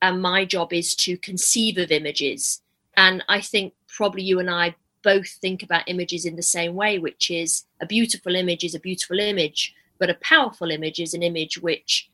and 0.01 0.21
my 0.21 0.45
job 0.45 0.73
is 0.73 0.95
to 0.95 1.17
conceive 1.17 1.77
of 1.77 1.91
images. 1.91 2.61
And 2.95 3.23
I 3.29 3.41
think 3.41 3.73
probably 3.87 4.23
you 4.23 4.39
and 4.39 4.49
I 4.49 4.75
both 5.03 5.29
think 5.29 5.63
about 5.63 5.87
images 5.87 6.25
in 6.25 6.35
the 6.35 6.43
same 6.43 6.73
way, 6.75 6.99
which 6.99 7.29
is 7.29 7.65
a 7.81 7.85
beautiful 7.85 8.35
image 8.35 8.63
is 8.63 8.75
a 8.75 8.79
beautiful 8.79 9.19
image, 9.19 9.73
but 9.99 10.09
a 10.09 10.15
powerful 10.15 10.71
image 10.71 10.99
is 10.99 11.13
an 11.13 11.23
image 11.23 11.59
which 11.59 12.09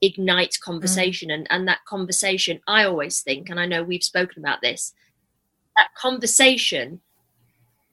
ignites 0.00 0.56
conversation. 0.56 1.28
Mm. 1.28 1.34
And, 1.34 1.46
and 1.50 1.68
that 1.68 1.84
conversation, 1.86 2.60
I 2.66 2.84
always 2.84 3.20
think, 3.20 3.50
and 3.50 3.58
I 3.58 3.66
know 3.66 3.82
we've 3.82 4.04
spoken 4.04 4.42
about 4.42 4.60
this, 4.62 4.92
that 5.76 5.94
conversation 5.94 7.00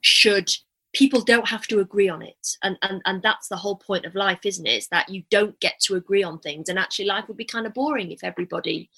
should 0.00 0.50
people 0.92 1.20
don't 1.20 1.48
have 1.48 1.66
to 1.66 1.80
agree 1.80 2.08
on 2.08 2.22
it 2.22 2.56
and, 2.62 2.78
and 2.82 3.02
and 3.04 3.20
that's 3.22 3.48
the 3.48 3.56
whole 3.56 3.76
point 3.76 4.06
of 4.06 4.14
life 4.14 4.38
isn't 4.44 4.66
it 4.66 4.70
is 4.70 4.88
that 4.88 5.08
you 5.08 5.22
don't 5.30 5.58
get 5.60 5.78
to 5.80 5.94
agree 5.94 6.22
on 6.22 6.38
things 6.38 6.68
and 6.68 6.78
actually 6.78 7.04
life 7.04 7.26
would 7.28 7.36
be 7.36 7.44
kind 7.44 7.66
of 7.66 7.74
boring 7.74 8.12
if 8.12 8.22
everybody 8.22 8.88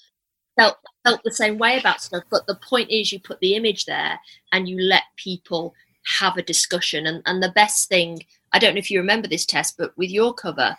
felt 0.59 0.77
felt 1.05 1.21
the 1.23 1.31
same 1.31 1.57
way 1.57 1.79
about 1.79 2.01
stuff. 2.01 2.23
But 2.29 2.45
the 2.45 2.59
point 2.67 2.89
is, 2.89 3.11
you 3.11 3.19
put 3.19 3.39
the 3.39 3.55
image 3.55 3.85
there 3.85 4.19
and 4.51 4.67
you 4.67 4.79
let 4.79 5.03
people 5.15 5.73
have 6.19 6.37
a 6.37 6.43
discussion. 6.43 7.07
And 7.07 7.21
and 7.25 7.41
the 7.41 7.53
best 7.55 7.87
thing, 7.89 8.19
I 8.53 8.59
don't 8.59 8.75
know 8.75 8.79
if 8.79 8.91
you 8.91 8.99
remember 8.99 9.27
this 9.27 9.45
Tess, 9.45 9.71
but 9.71 9.97
with 9.97 10.09
your 10.09 10.33
cover, 10.33 10.77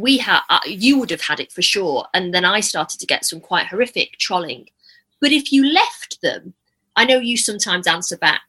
we 0.00 0.18
had 0.18 0.40
uh, 0.48 0.60
you 0.66 0.98
would 0.98 1.10
have 1.10 1.20
had 1.20 1.40
it 1.40 1.52
for 1.52 1.62
sure. 1.62 2.06
And 2.14 2.34
then 2.34 2.44
I 2.44 2.60
started 2.60 3.00
to 3.00 3.06
get 3.06 3.24
some 3.24 3.40
quite 3.40 3.66
horrific 3.66 4.18
trolling. 4.18 4.68
But 5.20 5.32
if 5.32 5.52
you 5.52 5.72
left 5.72 6.20
them, 6.22 6.54
I 6.96 7.04
know 7.04 7.18
you 7.18 7.36
sometimes 7.36 7.86
answer 7.86 8.16
back. 8.16 8.42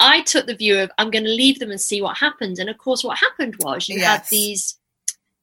I 0.00 0.22
took 0.22 0.46
the 0.46 0.56
view 0.56 0.78
of 0.78 0.90
I'm 0.98 1.10
going 1.10 1.24
to 1.24 1.30
leave 1.30 1.58
them 1.58 1.70
and 1.70 1.80
see 1.80 2.02
what 2.02 2.18
happens. 2.18 2.58
And 2.58 2.68
of 2.68 2.78
course, 2.78 3.04
what 3.04 3.18
happened 3.18 3.56
was 3.60 3.88
you 3.88 3.98
yes. 3.98 4.06
had 4.06 4.24
these 4.30 4.78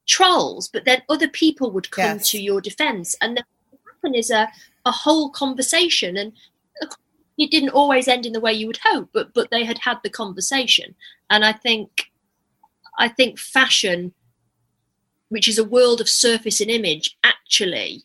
trolls, 0.07 0.67
but 0.67 0.85
then 0.85 1.01
other 1.09 1.27
people 1.27 1.71
would 1.71 1.89
come 1.91 2.17
yes. 2.17 2.29
to 2.31 2.41
your 2.41 2.61
defense. 2.61 3.15
And 3.21 3.37
then 3.37 3.43
happened 4.01 4.15
is 4.15 4.31
a, 4.31 4.49
a 4.85 4.91
whole 4.91 5.29
conversation 5.29 6.17
and 6.17 6.33
it 7.37 7.51
didn't 7.51 7.69
always 7.69 8.07
end 8.07 8.25
in 8.25 8.33
the 8.33 8.39
way 8.39 8.53
you 8.53 8.67
would 8.67 8.79
hope 8.83 9.09
but 9.13 9.33
but 9.33 9.49
they 9.51 9.63
had 9.63 9.77
had 9.79 9.97
the 10.03 10.09
conversation 10.09 10.93
and 11.29 11.45
i 11.45 11.51
think 11.51 12.11
i 12.99 13.07
think 13.07 13.39
fashion 13.39 14.13
which 15.31 15.47
is 15.47 15.57
a 15.57 15.63
world 15.63 16.01
of 16.01 16.09
surface 16.09 16.61
and 16.61 16.69
image 16.69 17.17
actually 17.23 18.03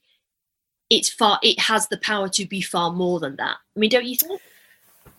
it's 0.89 1.11
far 1.11 1.39
it 1.43 1.59
has 1.59 1.89
the 1.89 1.99
power 1.99 2.29
to 2.29 2.47
be 2.47 2.61
far 2.61 2.93
more 2.93 3.21
than 3.21 3.37
that 3.37 3.57
i 3.77 3.79
mean 3.79 3.91
don't 3.91 4.07
you 4.07 4.17
think 4.17 4.41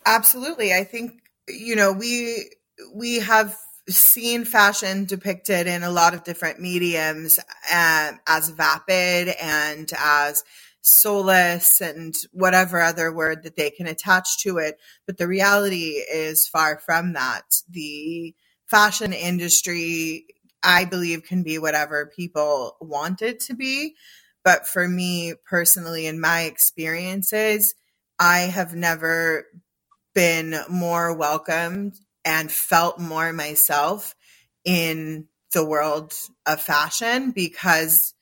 absolutely 0.05 0.73
i 0.73 0.83
think 0.83 1.21
you 1.47 1.75
know 1.75 1.91
we 1.91 2.49
we 2.93 3.19
have 3.19 3.55
seen 3.89 4.43
fashion 4.43 5.05
depicted 5.05 5.67
in 5.67 5.83
a 5.83 5.89
lot 5.89 6.13
of 6.13 6.23
different 6.23 6.59
mediums 6.59 7.39
um, 7.71 8.19
as 8.27 8.49
vapid 8.49 9.33
and 9.41 9.91
as 9.97 10.43
soulless 10.81 11.81
and 11.81 12.15
whatever 12.31 12.81
other 12.81 13.13
word 13.13 13.43
that 13.43 13.55
they 13.55 13.69
can 13.69 13.87
attach 13.87 14.27
to 14.43 14.57
it. 14.57 14.79
But 15.05 15.17
the 15.17 15.27
reality 15.27 16.03
is 16.11 16.47
far 16.47 16.79
from 16.79 17.13
that. 17.13 17.43
The 17.69 18.33
fashion 18.67 19.13
industry, 19.13 20.25
I 20.63 20.85
believe, 20.85 21.23
can 21.23 21.43
be 21.43 21.59
whatever 21.59 22.11
people 22.15 22.77
want 22.81 23.21
it 23.21 23.39
to 23.41 23.55
be. 23.55 23.95
But 24.43 24.67
for 24.67 24.87
me 24.87 25.33
personally, 25.45 26.05
in 26.05 26.21
my 26.21 26.41
experiences, 26.43 27.73
I 28.19 28.39
have 28.39 28.73
never 28.73 29.45
been 30.15 30.55
more 30.69 31.13
welcomed 31.13 31.95
and 32.25 32.51
felt 32.51 32.99
more 32.99 33.31
myself 33.33 34.15
in 34.65 35.27
the 35.53 35.65
world 35.65 36.13
of 36.45 36.59
fashion 36.59 37.31
because 37.31 38.13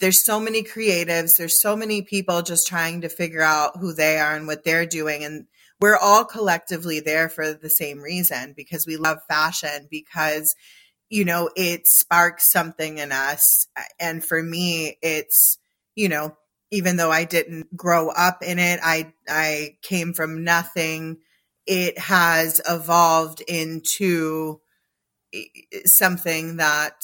there's 0.00 0.24
so 0.24 0.40
many 0.40 0.62
creatives, 0.62 1.36
there's 1.38 1.60
so 1.60 1.76
many 1.76 2.02
people 2.02 2.42
just 2.42 2.66
trying 2.66 3.02
to 3.02 3.08
figure 3.08 3.42
out 3.42 3.78
who 3.78 3.92
they 3.92 4.18
are 4.18 4.34
and 4.34 4.46
what 4.46 4.64
they're 4.64 4.86
doing. 4.86 5.22
And 5.24 5.46
we're 5.80 5.96
all 5.96 6.24
collectively 6.24 7.00
there 7.00 7.28
for 7.28 7.52
the 7.52 7.70
same 7.70 8.00
reason 8.00 8.54
because 8.56 8.86
we 8.86 8.96
love 8.96 9.18
fashion, 9.28 9.86
because, 9.90 10.54
you 11.14 11.24
know, 11.24 11.48
it 11.54 11.86
sparks 11.86 12.50
something 12.50 12.98
in 12.98 13.12
us. 13.12 13.68
And 14.00 14.24
for 14.24 14.42
me, 14.42 14.98
it's, 15.00 15.58
you 15.94 16.08
know, 16.08 16.36
even 16.72 16.96
though 16.96 17.12
I 17.12 17.22
didn't 17.22 17.76
grow 17.76 18.08
up 18.08 18.42
in 18.42 18.58
it, 18.58 18.80
I, 18.82 19.12
I 19.28 19.76
came 19.80 20.12
from 20.12 20.42
nothing. 20.42 21.18
It 21.68 21.96
has 22.00 22.60
evolved 22.68 23.42
into 23.46 24.60
something 25.84 26.56
that 26.56 27.00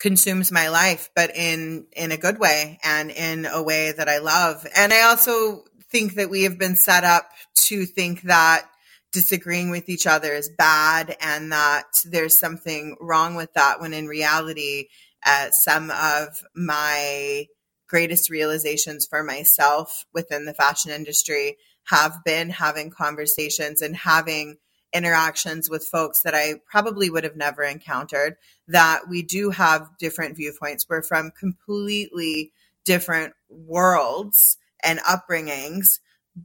consumes 0.00 0.50
my 0.50 0.68
life, 0.68 1.10
but 1.14 1.30
in 1.36 1.86
in 1.92 2.10
a 2.10 2.16
good 2.16 2.40
way 2.40 2.80
and 2.82 3.12
in 3.12 3.46
a 3.46 3.62
way 3.62 3.92
that 3.92 4.08
I 4.08 4.18
love. 4.18 4.66
And 4.76 4.92
I 4.92 5.02
also 5.02 5.62
think 5.92 6.14
that 6.14 6.28
we 6.28 6.42
have 6.42 6.58
been 6.58 6.74
set 6.74 7.04
up 7.04 7.30
to 7.68 7.86
think 7.86 8.22
that 8.22 8.68
disagreeing 9.14 9.70
with 9.70 9.88
each 9.88 10.06
other 10.06 10.32
is 10.32 10.50
bad 10.58 11.16
and 11.20 11.52
that 11.52 11.86
there's 12.04 12.38
something 12.38 12.96
wrong 13.00 13.36
with 13.36 13.52
that 13.54 13.80
when 13.80 13.94
in 13.94 14.08
reality 14.08 14.88
uh, 15.24 15.48
some 15.62 15.90
of 15.90 16.28
my 16.54 17.46
greatest 17.88 18.28
realizations 18.28 19.06
for 19.08 19.22
myself 19.22 20.04
within 20.12 20.44
the 20.44 20.52
fashion 20.52 20.90
industry 20.90 21.56
have 21.84 22.24
been 22.24 22.50
having 22.50 22.90
conversations 22.90 23.80
and 23.80 23.94
having 23.94 24.56
interactions 24.92 25.70
with 25.70 25.86
folks 25.86 26.22
that 26.22 26.34
I 26.34 26.54
probably 26.68 27.08
would 27.08 27.24
have 27.24 27.36
never 27.36 27.62
encountered, 27.62 28.36
that 28.68 29.08
we 29.08 29.22
do 29.22 29.50
have 29.50 29.88
different 29.98 30.36
viewpoints. 30.36 30.86
We're 30.88 31.02
from 31.02 31.30
completely 31.38 32.52
different 32.84 33.34
worlds 33.48 34.56
and 34.82 34.98
upbringings, 35.00 35.84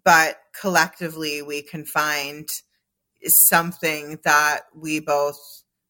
but 0.03 0.37
collectively 0.59 1.41
we 1.41 1.61
can 1.61 1.85
find 1.85 2.47
something 3.25 4.19
that 4.23 4.61
we 4.75 4.99
both 4.99 5.39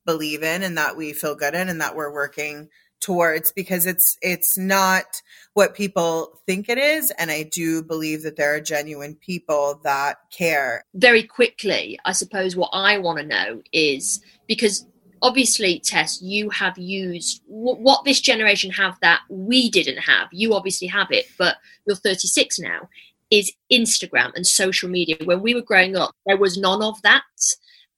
believe 0.05 0.43
in 0.43 0.63
and 0.63 0.77
that 0.77 0.97
we 0.97 1.13
feel 1.13 1.35
good 1.35 1.53
in 1.53 1.69
and 1.69 1.81
that 1.81 1.95
we're 1.95 2.11
working 2.13 2.69
towards 2.99 3.51
because 3.53 3.85
it's 3.85 4.17
it's 4.21 4.57
not 4.57 5.05
what 5.53 5.73
people 5.75 6.39
think 6.45 6.67
it 6.69 6.77
is. 6.77 7.11
And 7.17 7.31
i 7.31 7.43
do 7.43 7.83
believe 7.83 8.23
that 8.23 8.35
there 8.35 8.55
are 8.55 8.61
genuine 8.61 9.15
people 9.15 9.79
that 9.83 10.17
care. 10.31 10.83
Very 10.93 11.23
quickly 11.23 11.99
i 12.05 12.11
suppose 12.11 12.55
what 12.55 12.69
i 12.73 12.97
want 12.97 13.19
to 13.19 13.25
know 13.25 13.61
is 13.71 14.21
because 14.47 14.85
obviously 15.21 15.79
tess 15.79 16.21
you 16.21 16.49
have 16.49 16.77
used 16.77 17.41
w- 17.47 17.75
what 17.75 18.03
this 18.05 18.21
generation 18.21 18.71
have 18.71 18.97
that 19.01 19.21
we 19.29 19.69
didn't 19.69 19.97
have. 19.97 20.27
You 20.31 20.53
obviously 20.53 20.87
have 20.87 21.11
it 21.11 21.25
but 21.37 21.57
you're 21.85 21.95
36 21.95 22.59
now 22.59 22.89
is 23.31 23.51
instagram 23.71 24.31
and 24.35 24.45
social 24.45 24.89
media 24.89 25.17
when 25.25 25.41
we 25.41 25.53
were 25.53 25.61
growing 25.61 25.95
up 25.95 26.11
there 26.25 26.37
was 26.37 26.57
none 26.57 26.81
of 26.81 27.01
that 27.01 27.23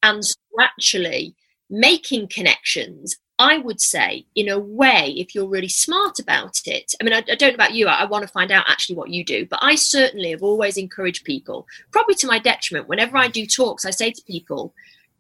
and 0.04 0.26
so 0.26 0.36
actually 0.60 1.36
making 1.70 2.28
connections 2.28 3.16
I 3.42 3.58
would 3.58 3.82
say, 3.82 4.28
in 4.36 4.50
a 4.50 4.60
way, 4.60 5.16
if 5.18 5.34
you're 5.34 5.48
really 5.48 5.68
smart 5.68 6.20
about 6.20 6.60
it, 6.66 6.94
I 7.02 7.04
mean, 7.04 7.14
I, 7.16 7.24
I 7.28 7.34
don't 7.34 7.50
know 7.50 7.56
about 7.56 7.74
you, 7.74 7.88
I, 7.88 8.02
I 8.02 8.06
want 8.06 8.22
to 8.22 8.32
find 8.32 8.52
out 8.52 8.66
actually 8.68 8.98
what 8.98 9.10
you 9.10 9.26
do, 9.26 9.48
but 9.48 9.58
I 9.64 9.74
certainly 9.74 10.30
have 10.30 10.44
always 10.44 10.78
encouraged 10.78 11.26
people, 11.26 11.66
probably 11.92 12.14
to 12.16 12.28
my 12.28 12.38
detriment, 12.38 12.88
whenever 12.88 13.18
I 13.18 13.30
do 13.30 13.48
talks, 13.48 13.84
I 13.84 13.90
say 13.90 14.12
to 14.12 14.22
people, 14.28 14.76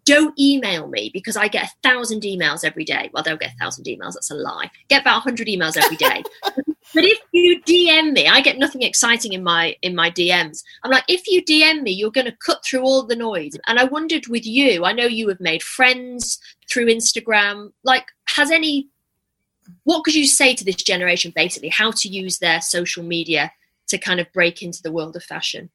don't 0.06 0.38
email 0.40 0.88
me 0.88 1.10
because 1.12 1.36
I 1.36 1.48
get 1.48 1.66
a 1.66 1.72
thousand 1.82 2.22
emails 2.22 2.64
every 2.64 2.84
day. 2.84 3.10
Well, 3.12 3.24
don't 3.24 3.40
get 3.40 3.54
a 3.54 3.58
thousand 3.58 3.86
emails, 3.86 4.14
that's 4.14 4.30
a 4.30 4.36
lie. 4.36 4.70
Get 4.88 5.02
about 5.02 5.18
a 5.18 5.22
hundred 5.22 5.48
emails 5.48 5.76
every 5.76 5.98
day. 5.98 6.22
but 6.94 7.04
if 7.04 7.20
you 7.32 7.62
DM 7.62 8.14
me, 8.14 8.28
I 8.28 8.42
get 8.42 8.58
nothing 8.58 8.82
exciting 8.82 9.34
in 9.34 9.44
my 9.44 9.76
in 9.82 9.96
my 9.96 10.12
DMs. 10.12 10.64
I'm 10.84 10.92
like, 10.92 11.06
if 11.08 11.28
you 11.28 11.44
DM 11.44 11.84
me, 11.84 11.92
you're 11.92 12.12
gonna 12.12 12.36
cut 12.46 12.64
through 12.64 12.82
all 12.82 13.04
the 13.04 13.16
noise. 13.16 13.54
And 13.68 13.80
I 13.80 13.86
wondered 13.86 14.28
with 14.28 14.46
you, 14.46 14.86
I 14.86 14.92
know 14.92 15.06
you 15.06 15.28
have 15.30 15.40
made 15.40 15.64
friends 15.64 16.40
through 16.70 16.88
Instagram. 16.88 17.72
Like, 17.84 18.08
has 18.36 18.52
any 18.52 18.90
what 19.84 20.04
could 20.04 20.16
you 20.16 20.26
say 20.26 20.54
to 20.56 20.66
this 20.66 20.76
generation 20.76 21.32
basically 21.36 21.70
how 21.70 21.92
to 21.92 22.10
use 22.10 22.40
their 22.40 22.62
social 22.62 23.04
media 23.04 23.52
to 23.88 23.98
kind 23.98 24.20
of 24.20 24.32
break 24.34 24.62
into 24.62 24.82
the 24.82 24.92
world 24.92 25.16
of 25.16 25.24
fashion? 25.24 25.70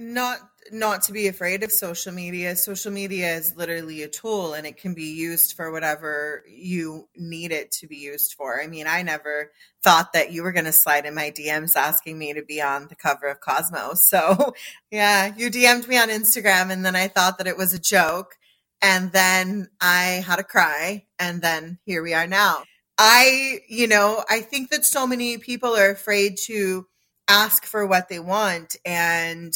Not 0.00 0.38
not 0.72 1.02
to 1.02 1.12
be 1.12 1.28
afraid 1.28 1.62
of 1.62 1.70
social 1.70 2.12
media. 2.12 2.56
Social 2.56 2.90
media 2.90 3.34
is 3.34 3.54
literally 3.56 4.02
a 4.02 4.08
tool 4.08 4.54
and 4.54 4.66
it 4.66 4.76
can 4.76 4.94
be 4.94 5.12
used 5.14 5.54
for 5.54 5.70
whatever 5.70 6.42
you 6.48 7.08
need 7.16 7.52
it 7.52 7.70
to 7.72 7.86
be 7.86 7.96
used 7.96 8.34
for. 8.34 8.60
I 8.60 8.66
mean, 8.66 8.86
I 8.86 9.02
never 9.02 9.50
thought 9.82 10.12
that 10.12 10.32
you 10.32 10.42
were 10.42 10.52
going 10.52 10.66
to 10.66 10.72
slide 10.72 11.06
in 11.06 11.14
my 11.14 11.30
DMs 11.30 11.76
asking 11.76 12.18
me 12.18 12.32
to 12.34 12.42
be 12.42 12.62
on 12.62 12.88
the 12.88 12.94
cover 12.94 13.26
of 13.26 13.40
Cosmos. 13.40 14.00
So, 14.10 14.54
yeah, 14.90 15.32
you 15.36 15.50
DM'd 15.50 15.86
me 15.86 15.96
on 15.98 16.08
Instagram 16.08 16.70
and 16.70 16.84
then 16.84 16.96
I 16.96 17.08
thought 17.08 17.38
that 17.38 17.46
it 17.46 17.56
was 17.56 17.74
a 17.74 17.78
joke. 17.78 18.36
And 18.82 19.12
then 19.12 19.68
I 19.80 20.24
had 20.26 20.38
a 20.38 20.44
cry. 20.44 21.04
And 21.18 21.42
then 21.42 21.78
here 21.84 22.02
we 22.02 22.14
are 22.14 22.26
now. 22.26 22.64
I, 22.98 23.60
you 23.68 23.86
know, 23.86 24.24
I 24.28 24.40
think 24.40 24.70
that 24.70 24.84
so 24.84 25.06
many 25.06 25.38
people 25.38 25.76
are 25.76 25.90
afraid 25.90 26.38
to 26.46 26.86
ask 27.28 27.64
for 27.64 27.86
what 27.86 28.08
they 28.08 28.18
want. 28.18 28.76
And, 28.84 29.52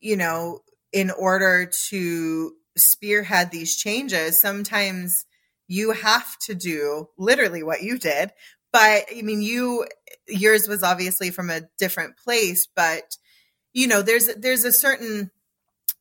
you 0.00 0.16
know, 0.16 0.60
in 0.92 1.10
order 1.10 1.70
to 1.88 2.52
spearhead 2.76 3.50
these 3.50 3.76
changes, 3.76 4.40
sometimes 4.40 5.24
you 5.66 5.92
have 5.92 6.38
to 6.38 6.54
do 6.54 7.08
literally 7.18 7.62
what 7.62 7.82
you 7.82 7.98
did. 7.98 8.32
But 8.72 9.04
I 9.14 9.22
mean, 9.22 9.42
you, 9.42 9.86
yours 10.26 10.68
was 10.68 10.82
obviously 10.82 11.30
from 11.30 11.50
a 11.50 11.62
different 11.78 12.16
place, 12.16 12.66
but 12.74 13.16
you 13.72 13.86
know, 13.86 14.02
there's, 14.02 14.28
there's 14.34 14.64
a 14.64 14.72
certain, 14.72 15.30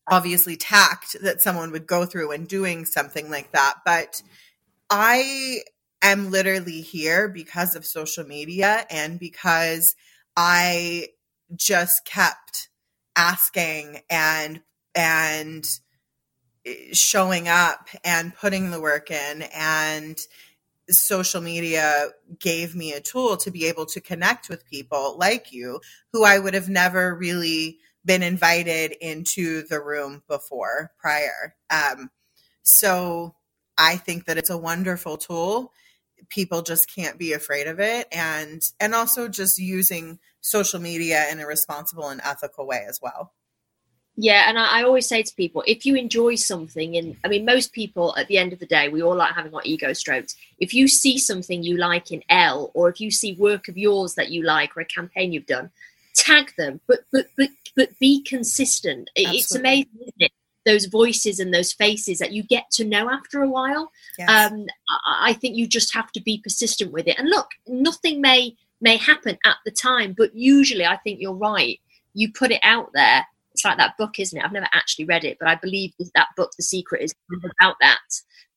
obviously 0.09 0.55
tact 0.55 1.17
that 1.21 1.41
someone 1.41 1.71
would 1.71 1.85
go 1.85 2.05
through 2.05 2.31
in 2.31 2.45
doing 2.45 2.85
something 2.85 3.29
like 3.29 3.51
that. 3.51 3.75
But 3.85 4.21
I 4.89 5.61
am 6.01 6.31
literally 6.31 6.81
here 6.81 7.27
because 7.27 7.75
of 7.75 7.85
social 7.85 8.23
media 8.23 8.85
and 8.89 9.19
because 9.19 9.95
I 10.37 11.07
just 11.55 12.05
kept 12.05 12.69
asking 13.17 14.01
and 14.11 14.61
and 14.95 15.67
eh, 16.65 16.93
showing 16.93 17.47
up 17.47 17.89
and 18.03 18.35
putting 18.35 18.71
the 18.71 18.81
work 18.81 19.11
in 19.11 19.43
and 19.55 20.19
social 20.89 21.41
media 21.41 22.09
gave 22.39 22.75
me 22.75 22.93
a 22.93 23.01
tool 23.01 23.37
to 23.37 23.51
be 23.51 23.65
able 23.65 23.85
to 23.87 24.01
connect 24.01 24.49
with 24.49 24.65
people 24.65 25.17
like 25.19 25.51
you 25.53 25.81
who 26.13 26.25
I 26.25 26.39
would 26.39 26.53
have 26.53 26.69
never 26.69 27.15
really 27.15 27.79
been 28.05 28.23
invited 28.23 28.93
into 29.01 29.63
the 29.67 29.81
room 29.81 30.23
before 30.29 30.91
prior. 30.99 31.55
Um, 31.69 32.11
so 32.63 33.35
I 33.77 33.97
think 33.97 34.25
that 34.25 34.37
it's 34.37 34.49
a 34.49 34.57
wonderful 34.57 35.17
tool. 35.17 35.73
People 36.29 36.61
just 36.61 36.93
can't 36.93 37.17
be 37.17 37.33
afraid 37.33 37.67
of 37.67 37.79
it, 37.79 38.07
and 38.11 38.61
and 38.79 38.93
also 38.93 39.27
just 39.27 39.59
using 39.59 40.19
social 40.41 40.79
media 40.79 41.25
in 41.31 41.39
a 41.39 41.47
responsible 41.47 42.09
and 42.09 42.21
ethical 42.23 42.67
way 42.67 42.85
as 42.87 42.99
well. 43.01 43.33
Yeah, 44.19 44.49
and 44.49 44.57
I, 44.57 44.79
I, 44.79 44.83
always 44.83 45.07
say 45.07 45.21
to 45.21 45.35
people, 45.35 45.63
if 45.67 45.85
you 45.85 45.95
enjoy 45.95 46.35
something, 46.35 46.97
and 46.97 47.15
I 47.23 47.27
mean, 47.27 47.45
most 47.45 47.71
people 47.71 48.15
at 48.17 48.27
the 48.27 48.39
end 48.39 48.51
of 48.51 48.57
the 48.57 48.65
day, 48.65 48.89
we 48.89 49.03
all 49.03 49.15
like 49.15 49.35
having 49.35 49.53
our 49.53 49.61
ego 49.63 49.93
strokes. 49.93 50.35
If 50.57 50.73
you 50.73 50.87
see 50.87 51.19
something 51.19 51.61
you 51.61 51.77
like 51.77 52.11
in 52.11 52.23
Elle 52.27 52.71
or 52.73 52.89
if 52.89 52.99
you 52.99 53.11
see 53.11 53.33
work 53.33 53.67
of 53.67 53.77
yours 53.77 54.15
that 54.15 54.31
you 54.31 54.43
like, 54.43 54.75
or 54.75 54.81
a 54.81 54.85
campaign 54.85 55.33
you've 55.33 55.45
done, 55.45 55.69
tag 56.15 56.51
them, 56.57 56.81
but 56.87 57.01
but 57.11 57.27
but 57.37 57.49
but 57.75 57.99
be 57.99 58.23
consistent. 58.23 59.07
Absolutely. 59.15 59.37
It's 59.37 59.55
amazing, 59.55 60.11
it? 60.17 60.31
Those 60.67 60.85
voices 60.85 61.39
and 61.39 61.53
those 61.53 61.71
faces 61.73 62.19
that 62.19 62.33
you 62.35 62.43
get 62.43 62.65
to 62.71 62.85
know 62.93 63.09
after 63.09 63.41
a 63.41 63.49
while. 63.57 63.85
Yes. 64.19 64.29
Um, 64.29 64.65
I, 64.89 65.29
I 65.29 65.33
think 65.33 65.55
you 65.55 65.65
just 65.65 65.93
have 65.93 66.11
to 66.11 66.21
be 66.21 66.41
persistent 66.43 66.91
with 66.91 67.07
it. 67.07 67.17
And 67.17 67.29
look, 67.29 67.47
nothing 67.67 68.21
may 68.21 68.55
may 68.81 68.97
happen 68.97 69.37
at 69.43 69.57
the 69.65 69.71
time, 69.71 70.13
but 70.15 70.35
usually 70.35 70.85
I 70.85 70.97
think 70.97 71.19
you're 71.19 71.33
right. 71.33 71.79
You 72.13 72.31
put 72.31 72.51
it 72.51 72.61
out 72.63 72.89
there. 72.93 73.25
It's 73.53 73.65
like 73.65 73.77
that 73.77 73.97
book, 73.97 74.19
isn't 74.19 74.37
it? 74.37 74.43
I've 74.45 74.51
never 74.51 74.67
actually 74.73 75.05
read 75.05 75.23
it, 75.23 75.37
but 75.39 75.49
I 75.49 75.55
believe 75.55 75.91
that 76.13 76.27
book, 76.37 76.51
The 76.57 76.63
Secret, 76.63 77.01
is 77.01 77.15
about 77.59 77.75
that. 77.81 77.99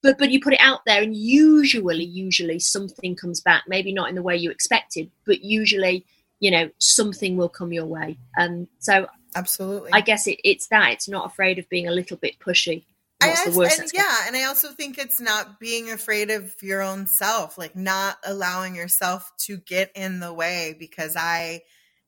But 0.03 0.19
but 0.19 0.31
you 0.31 0.41
put 0.41 0.53
it 0.53 0.61
out 0.61 0.81
there, 0.87 1.03
and 1.03 1.17
usually, 1.17 2.05
usually 2.05 2.59
something 2.59 3.17
comes 3.17 3.41
back. 3.41 3.65
Maybe 3.67 3.93
not 3.93 4.09
in 4.11 4.15
the 4.15 4.23
way 4.23 4.37
you 4.37 4.51
expected, 4.51 5.11
but 5.25 5.43
usually, 5.43 6.05
you 6.41 6.51
know, 6.51 6.71
something 6.79 7.37
will 7.37 7.49
come 7.49 7.73
your 7.73 7.87
way. 7.87 8.19
And 8.37 8.67
so, 8.79 9.07
absolutely, 9.35 9.91
I 9.93 10.01
guess 10.01 10.27
it, 10.27 10.41
it's 10.45 10.69
that. 10.69 10.93
It's 10.93 11.09
not 11.09 11.27
afraid 11.27 11.59
of 11.59 11.69
being 11.69 11.89
a 11.89 11.93
little 11.93 12.17
bit 12.17 12.39
pushy 12.39 12.85
What's 13.21 13.45
the 13.45 13.59
worst 13.59 13.79
and 13.79 13.91
yeah, 13.93 14.17
and 14.27 14.37
I 14.37 14.45
also 14.45 14.69
think 14.69 14.97
it's 14.97 15.21
not 15.21 15.61
being 15.61 15.91
afraid 15.91 16.31
of 16.31 16.55
your 16.63 16.81
own 16.81 17.07
self, 17.07 17.59
like 17.59 17.77
not 17.77 18.17
allowing 18.25 18.75
yourself 18.75 19.31
to 19.41 19.59
get 19.59 19.91
in 19.95 20.21
the 20.21 20.33
way 20.33 20.75
because 20.79 21.17
I 21.17 21.63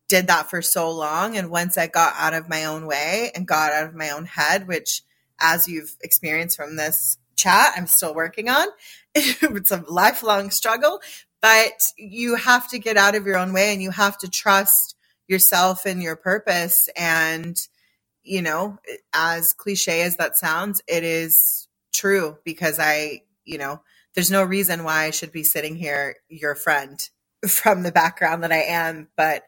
did 0.09 0.29
that 0.29 0.49
for 0.49 0.63
so 0.63 0.91
long. 0.91 1.37
And 1.37 1.51
once 1.51 1.77
I 1.77 1.87
got 1.87 2.15
out 2.17 2.33
of 2.33 2.49
my 2.49 2.65
own 2.65 2.87
way 2.87 3.31
and 3.35 3.47
got 3.47 3.73
out 3.73 3.89
of 3.89 3.95
my 3.95 4.11
own 4.11 4.25
head, 4.25 4.67
which 4.67 5.03
as 5.39 5.69
you've 5.69 5.95
experienced 6.03 6.57
from 6.57 6.77
this 6.77 7.19
chat, 7.37 7.75
I'm 7.77 7.87
still 7.87 8.15
working 8.15 8.49
on. 8.49 8.69
it's 9.15 9.71
a 9.71 9.85
lifelong 9.87 10.51
struggle, 10.51 11.01
but 11.43 11.73
you 11.99 12.37
have 12.37 12.69
to 12.71 12.79
get 12.79 12.97
out 12.97 13.15
of 13.15 13.27
your 13.27 13.37
own 13.37 13.53
way 13.53 13.75
and 13.75 13.83
you 13.83 13.91
have 13.91 14.17
to 14.19 14.31
trust 14.31 14.97
yourself 15.33 15.85
and 15.85 16.01
your 16.01 16.15
purpose 16.15 16.89
and 16.97 17.57
you 18.23 18.43
know, 18.43 18.79
as 19.13 19.53
cliche 19.53 20.03
as 20.03 20.17
that 20.17 20.37
sounds, 20.37 20.81
it 20.87 21.03
is 21.05 21.69
true 21.93 22.39
because 22.45 22.79
I, 22.79 23.23
you 23.45 23.59
know, 23.59 23.83
there's 24.15 24.31
no 24.31 24.45
reason 24.45 24.85
why 24.85 25.05
I 25.05 25.11
should 25.11 25.33
be 25.33 25.43
sitting 25.43 25.75
here, 25.75 26.17
your 26.29 26.55
friend, 26.55 26.99
from 27.49 27.83
the 27.83 27.93
background 27.93 28.45
that 28.45 28.53
I 28.53 28.63
am, 28.63 29.09
but 29.17 29.45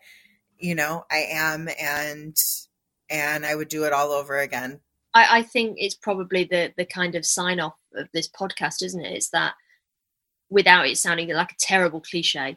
you 0.58 0.74
know, 0.74 1.04
I 1.10 1.26
am 1.30 1.68
and 1.80 2.36
and 3.10 3.44
I 3.44 3.54
would 3.54 3.68
do 3.68 3.84
it 3.84 3.92
all 3.92 4.12
over 4.12 4.38
again. 4.38 4.80
I, 5.12 5.38
I 5.38 5.42
think 5.42 5.76
it's 5.78 5.94
probably 5.94 6.44
the 6.44 6.72
the 6.76 6.86
kind 6.86 7.14
of 7.14 7.26
sign 7.26 7.60
off 7.60 7.74
of 7.94 8.08
this 8.12 8.28
podcast, 8.28 8.82
isn't 8.82 9.04
it? 9.04 9.12
It's 9.12 9.30
that 9.30 9.54
without 10.50 10.86
it 10.86 10.96
sounding 10.96 11.28
like 11.32 11.52
a 11.52 11.56
terrible 11.58 12.00
cliche, 12.00 12.56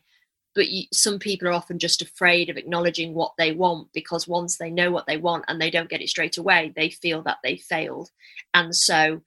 but 0.58 0.70
you, 0.70 0.86
some 0.92 1.20
people 1.20 1.48
are 1.48 1.54
often 1.54 1.78
just 1.78 2.02
afraid 2.02 2.50
of 2.50 2.58
acknowledging 2.58 3.14
what 3.14 3.32
they 3.38 3.52
want 3.52 3.88
because 3.94 4.28
once 4.28 4.58
they 4.58 4.72
know 4.72 4.90
what 4.90 5.06
they 5.06 5.16
want 5.16 5.46
and 5.48 5.62
they 5.62 5.70
don't 5.70 5.88
get 5.88 6.02
it 6.02 6.10
straight 6.10 6.36
away 6.38 6.74
they 6.76 6.90
feel 6.90 7.22
that 7.22 7.38
they 7.44 7.58
failed. 7.58 8.10
And 8.56 8.76
so 8.76 9.22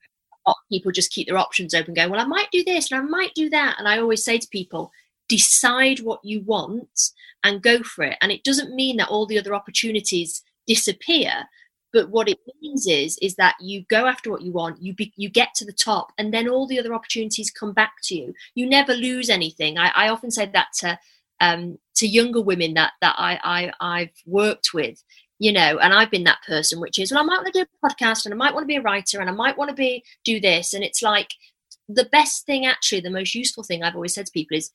people 0.69 0.91
just 0.91 1.11
keep 1.11 1.27
their 1.27 1.37
options 1.37 1.73
open 1.73 1.93
going 1.93 2.09
well 2.09 2.19
i 2.19 2.25
might 2.25 2.49
do 2.51 2.63
this 2.63 2.91
and 2.91 2.99
i 2.99 3.03
might 3.03 3.33
do 3.33 3.49
that. 3.49 3.75
And 3.79 3.87
i 3.87 3.97
always 3.97 4.25
say 4.25 4.37
to 4.37 4.47
people 4.49 4.91
decide 5.29 6.01
what 6.01 6.19
you 6.23 6.41
want 6.41 7.11
and 7.43 7.63
go 7.63 7.81
for 7.81 8.03
it. 8.03 8.17
And 8.21 8.31
it 8.31 8.43
doesn't 8.43 8.75
mean 8.75 8.97
that 8.97 9.07
all 9.07 9.25
the 9.25 9.39
other 9.39 9.55
opportunities 9.55 10.43
disappear 10.67 11.47
but 11.93 12.09
what 12.09 12.29
it 12.29 12.39
means 12.61 12.87
is 12.87 13.17
is 13.21 13.35
that 13.35 13.55
you 13.59 13.83
go 13.89 14.05
after 14.05 14.29
what 14.31 14.41
you 14.41 14.51
want 14.51 14.81
you 14.81 14.93
be, 14.93 15.13
you 15.15 15.29
get 15.29 15.53
to 15.55 15.65
the 15.65 15.73
top 15.73 16.11
and 16.17 16.33
then 16.33 16.47
all 16.47 16.67
the 16.67 16.79
other 16.79 16.93
opportunities 16.93 17.51
come 17.51 17.73
back 17.73 17.93
to 18.03 18.15
you. 18.15 18.33
You 18.55 18.65
never 18.65 18.93
lose 18.93 19.29
anything. 19.29 19.77
I, 19.77 19.91
I 19.95 20.09
often 20.09 20.31
say 20.31 20.45
that 20.45 20.67
to 20.79 20.99
um, 21.41 21.77
to 21.95 22.07
younger 22.07 22.39
women 22.39 22.75
that 22.75 22.93
that 23.01 23.15
I, 23.17 23.39
I 23.43 23.99
I've 23.99 24.13
worked 24.25 24.73
with, 24.73 25.03
you 25.39 25.51
know, 25.51 25.79
and 25.79 25.93
I've 25.93 26.11
been 26.11 26.23
that 26.23 26.43
person, 26.47 26.79
which 26.79 26.99
is, 26.99 27.11
well, 27.11 27.21
I 27.21 27.25
might 27.25 27.41
want 27.41 27.53
to 27.53 27.59
do 27.59 27.65
a 27.65 27.87
podcast, 27.87 28.25
and 28.25 28.33
I 28.33 28.37
might 28.37 28.53
want 28.53 28.63
to 28.63 28.67
be 28.67 28.77
a 28.77 28.81
writer, 28.81 29.19
and 29.19 29.29
I 29.29 29.33
might 29.33 29.57
want 29.57 29.69
to 29.69 29.75
be 29.75 30.03
do 30.23 30.39
this, 30.39 30.73
and 30.73 30.83
it's 30.83 31.01
like 31.01 31.29
the 31.89 32.05
best 32.05 32.45
thing, 32.45 32.65
actually, 32.65 33.01
the 33.01 33.09
most 33.09 33.35
useful 33.35 33.63
thing 33.63 33.83
I've 33.83 33.95
always 33.95 34.13
said 34.13 34.27
to 34.27 34.31
people 34.31 34.55
is 34.55 34.71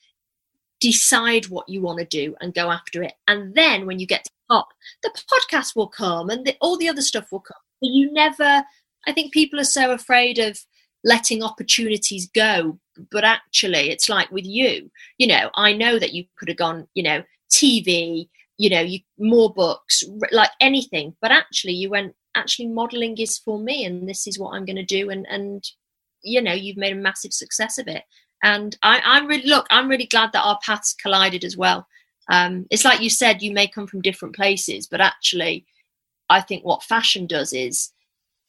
decide 0.79 1.47
what 1.47 1.69
you 1.69 1.81
want 1.81 1.99
to 2.01 2.05
do 2.05 2.37
and 2.43 2.53
go 2.53 2.71
after 2.71 3.03
it, 3.03 3.15
and 3.29 3.55
then 3.55 3.87
when 3.87 3.99
you 3.99 4.07
get 4.07 4.25
to 4.25 4.31
the 4.49 4.55
top, 4.55 4.69
the 5.03 5.11
podcast 5.33 5.77
will 5.77 5.89
come, 5.89 6.29
and 6.29 6.45
the, 6.45 6.57
all 6.61 6.77
the 6.77 6.89
other 6.89 7.03
stuff 7.03 7.31
will 7.31 7.41
come. 7.41 7.63
But 7.81 7.91
you 7.91 8.13
never. 8.13 8.65
I 9.09 9.13
think 9.13 9.33
people 9.33 9.61
are 9.61 9.65
so 9.65 9.93
afraid 9.93 10.41
of 10.41 10.59
letting 11.07 11.43
opportunities 11.43 12.29
go. 12.35 12.79
But 13.11 13.25
actually 13.25 13.91
it's 13.91 14.09
like 14.09 14.31
with 14.31 14.47
you 14.47 14.91
you 15.19 15.27
know 15.27 15.51
i 15.55 15.71
know 15.71 15.99
that 15.99 16.15
you 16.15 16.25
could 16.39 16.49
have 16.49 16.57
gone 16.57 16.89
you 16.95 17.03
know 17.03 17.23
tv 17.51 18.27
you 18.57 18.71
know 18.71 18.81
you 18.81 19.01
more 19.19 19.53
books 19.53 20.03
like 20.33 20.51
anything. 20.61 21.15
But 21.21 21.33
actually 21.33 21.75
you 21.75 21.91
went 21.91 22.15
actually 22.35 22.69
modeling 22.69 23.17
is 23.19 23.39
for 23.39 23.59
me 23.59 23.85
and 23.85 24.09
this 24.09 24.27
is 24.27 24.39
what 24.39 24.55
i'm 24.55 24.67
going 24.67 24.77
to 24.77 24.85
do 24.85 25.09
and 25.11 25.27
and 25.31 25.65
you 26.23 26.43
know 26.43 26.53
you've 26.53 26.77
made 26.77 26.93
a 26.93 26.97
massive 26.97 27.33
success 27.33 27.79
of 27.79 27.89
it. 27.89 28.05
And 28.43 28.77
I, 28.83 29.01
i'm 29.05 29.27
really 29.27 29.49
look 29.49 29.67
i'm 29.71 29.89
really 29.89 30.07
glad 30.07 30.33
that 30.33 30.43
our 30.43 30.59
paths 30.65 30.95
collided 30.95 31.45
as 31.45 31.57
well. 31.57 31.87
Um, 32.29 32.67
it's 32.71 32.85
like 32.85 33.01
you 33.01 33.11
said 33.11 33.41
you 33.41 33.53
may 33.53 33.69
come 33.69 33.87
from 33.87 34.03
different 34.03 34.35
places 34.35 34.89
but 34.89 35.01
actually 35.01 35.65
i 36.29 36.41
think 36.41 36.65
what 36.65 36.83
fashion 36.83 37.27
does 37.27 37.53
is 37.53 37.93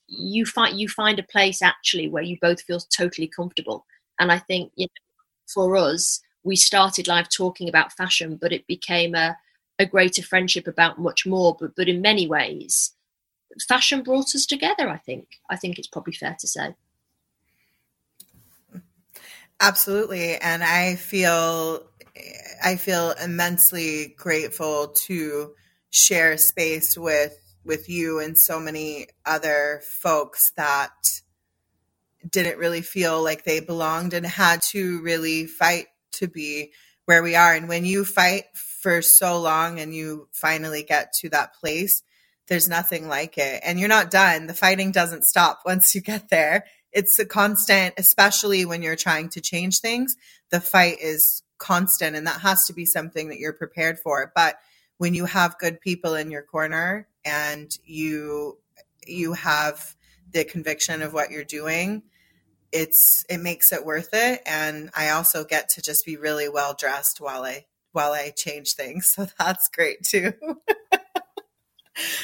you 0.07 0.45
find 0.45 0.79
you 0.79 0.87
find 0.87 1.19
a 1.19 1.23
place 1.23 1.61
actually 1.61 2.07
where 2.07 2.23
you 2.23 2.37
both 2.41 2.61
feel 2.61 2.79
totally 2.79 3.27
comfortable. 3.27 3.85
And 4.19 4.31
i 4.31 4.39
think 4.39 4.71
you 4.75 4.85
know, 4.85 5.23
for 5.53 5.75
us 5.75 6.21
we 6.43 6.55
started 6.55 7.07
life 7.07 7.27
talking 7.29 7.67
about 7.67 7.93
fashion 7.93 8.37
but 8.39 8.53
it 8.53 8.65
became 8.67 9.15
a, 9.15 9.37
a 9.79 9.85
greater 9.85 10.23
friendship 10.23 10.67
about 10.67 10.99
much 10.99 11.25
more. 11.25 11.55
But 11.59 11.75
but 11.75 11.89
in 11.89 12.01
many 12.01 12.27
ways 12.27 12.93
fashion 13.67 14.03
brought 14.03 14.35
us 14.35 14.45
together 14.45 14.89
i 14.89 14.97
think. 14.97 15.27
I 15.49 15.55
think 15.57 15.77
it's 15.77 15.87
probably 15.87 16.13
fair 16.13 16.35
to 16.39 16.47
say. 16.47 16.75
Absolutely. 19.59 20.35
And 20.37 20.63
i 20.63 20.95
feel 20.95 21.83
i 22.63 22.75
feel 22.75 23.13
immensely 23.23 24.15
grateful 24.17 24.89
to 24.89 25.53
share 25.89 26.37
space 26.37 26.97
with 26.97 27.46
with 27.67 27.89
you 27.89 28.19
and 28.19 28.37
so 28.37 28.59
many 28.59 29.07
other 29.25 29.81
folks 29.83 30.51
that 30.55 30.91
didn't 32.27 32.57
really 32.57 32.81
feel 32.81 33.21
like 33.23 33.43
they 33.43 33.59
belonged 33.59 34.13
and 34.13 34.25
had 34.25 34.61
to 34.71 35.01
really 35.01 35.45
fight 35.45 35.87
to 36.13 36.27
be 36.27 36.71
where 37.05 37.23
we 37.23 37.35
are. 37.35 37.53
And 37.53 37.69
when 37.69 37.85
you 37.85 38.03
fight 38.03 38.45
for 38.81 39.01
so 39.01 39.39
long 39.39 39.79
and 39.79 39.93
you 39.93 40.27
finally 40.31 40.83
get 40.83 41.13
to 41.21 41.29
that 41.29 41.53
place, 41.53 42.01
there's 42.47 42.67
nothing 42.67 43.07
like 43.07 43.37
it. 43.37 43.61
And 43.63 43.79
you're 43.79 43.89
not 43.89 44.11
done. 44.11 44.47
The 44.47 44.53
fighting 44.53 44.91
doesn't 44.91 45.25
stop 45.25 45.61
once 45.65 45.93
you 45.93 46.01
get 46.01 46.29
there. 46.29 46.65
It's 46.91 47.19
a 47.19 47.25
constant, 47.25 47.93
especially 47.97 48.65
when 48.65 48.81
you're 48.81 48.95
trying 48.95 49.29
to 49.29 49.41
change 49.41 49.79
things. 49.79 50.15
The 50.49 50.61
fight 50.61 50.97
is 51.01 51.43
constant, 51.57 52.15
and 52.15 52.25
that 52.27 52.41
has 52.41 52.65
to 52.65 52.73
be 52.73 52.85
something 52.85 53.29
that 53.29 53.39
you're 53.39 53.53
prepared 53.53 53.99
for. 53.99 54.31
But 54.33 54.57
when 54.97 55.13
you 55.13 55.25
have 55.25 55.59
good 55.59 55.81
people 55.81 56.15
in 56.15 56.31
your 56.31 56.41
corner 56.41 57.07
and 57.27 57.69
you 57.85 58.57
you 59.05 59.33
have 59.33 59.95
the 60.31 60.43
conviction 60.43 61.01
of 61.01 61.13
what 61.13 61.31
you're 61.31 61.43
doing, 61.43 62.03
it's 62.71 63.25
it 63.29 63.39
makes 63.39 63.71
it 63.71 63.85
worth 63.85 64.09
it. 64.13 64.41
And 64.45 64.89
I 64.95 65.09
also 65.09 65.43
get 65.43 65.69
to 65.69 65.81
just 65.81 66.05
be 66.05 66.17
really 66.17 66.49
well 66.49 66.75
dressed 66.77 67.19
while 67.19 67.43
I 67.43 67.65
while 67.91 68.13
I 68.13 68.31
change 68.35 68.73
things. 68.73 69.11
So 69.15 69.27
that's 69.37 69.67
great 69.69 70.03
too. 70.03 70.33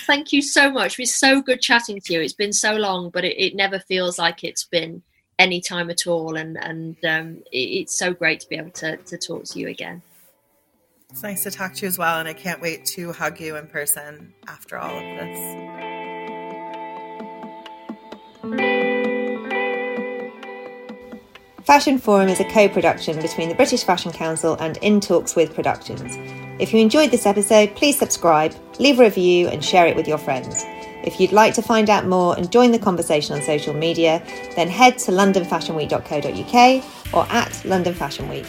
Thank 0.06 0.32
you 0.32 0.42
so 0.42 0.72
much. 0.72 1.00
It's 1.00 1.16
so 1.18 1.42
good 1.42 1.62
chatting 1.62 2.00
to 2.00 2.14
you. 2.14 2.22
It's 2.22 2.34
been 2.34 2.54
so 2.54 2.76
long, 2.76 3.10
but 3.10 3.26
it, 3.26 3.44
it 3.44 3.56
never 3.56 3.80
feels 3.80 4.20
like 4.20 4.44
it's 4.44 4.66
been 4.66 5.02
any 5.40 5.62
time 5.62 5.90
at 5.90 6.06
all. 6.06 6.36
And 6.36 6.58
and 6.58 6.96
um, 7.06 7.44
it, 7.52 7.58
it's 7.58 7.98
so 7.98 8.14
great 8.14 8.40
to 8.42 8.50
be 8.50 8.56
able 8.56 8.72
to 8.72 8.98
to 8.98 9.18
talk 9.18 9.46
to 9.46 9.60
you 9.60 9.68
again. 9.68 10.02
It's 11.14 11.22
nice 11.22 11.44
to 11.44 11.52
talk 11.52 11.76
to 11.76 11.84
you 11.84 11.90
as 11.90 12.00
well, 12.00 12.18
and 12.18 12.28
I 12.28 12.34
can't 12.34 12.60
wait 12.60 12.86
to 12.86 13.14
hug 13.14 13.40
you 13.40 13.56
in 13.56 13.68
person 13.68 14.34
after 14.48 14.80
all 14.80 14.98
of 14.98 15.04
this. 15.04 15.38
Fashion 21.68 22.00
Forum 22.00 22.30
is 22.30 22.40
a 22.40 22.46
co 22.46 22.68
production 22.68 23.22
between 23.22 23.48
the 23.48 23.54
British 23.54 23.84
Fashion 23.84 24.12
Council 24.12 24.58
and 24.60 24.78
In 24.78 25.00
Talks 25.00 25.36
With 25.36 25.54
Productions. 25.54 26.18
If 26.60 26.74
you 26.74 26.80
enjoyed 26.80 27.12
this 27.12 27.28
episode, 27.28 27.76
please 27.76 28.00
subscribe, 28.00 28.56
leave 28.80 29.00
a 29.00 29.04
review, 29.04 29.50
and 29.50 29.64
share 29.64 29.86
it 29.86 29.96
with 29.96 30.08
your 30.08 30.18
friends. 30.18 30.64
If 31.04 31.20
you'd 31.20 31.32
like 31.32 31.54
to 31.54 31.62
find 31.62 31.92
out 31.92 32.08
more 32.08 32.36
and 32.36 32.52
join 32.52 32.72
the 32.72 32.80
conversation 32.80 33.36
on 33.36 33.44
social 33.44 33.76
media, 33.76 34.24
then 34.56 34.68
head 34.68 34.98
to 34.98 35.12
londonfashionweek.co.uk 35.12 37.14
or 37.14 37.32
at 37.32 37.66
London 37.66 37.94
Fashion 37.94 38.28
Week. 38.30 38.48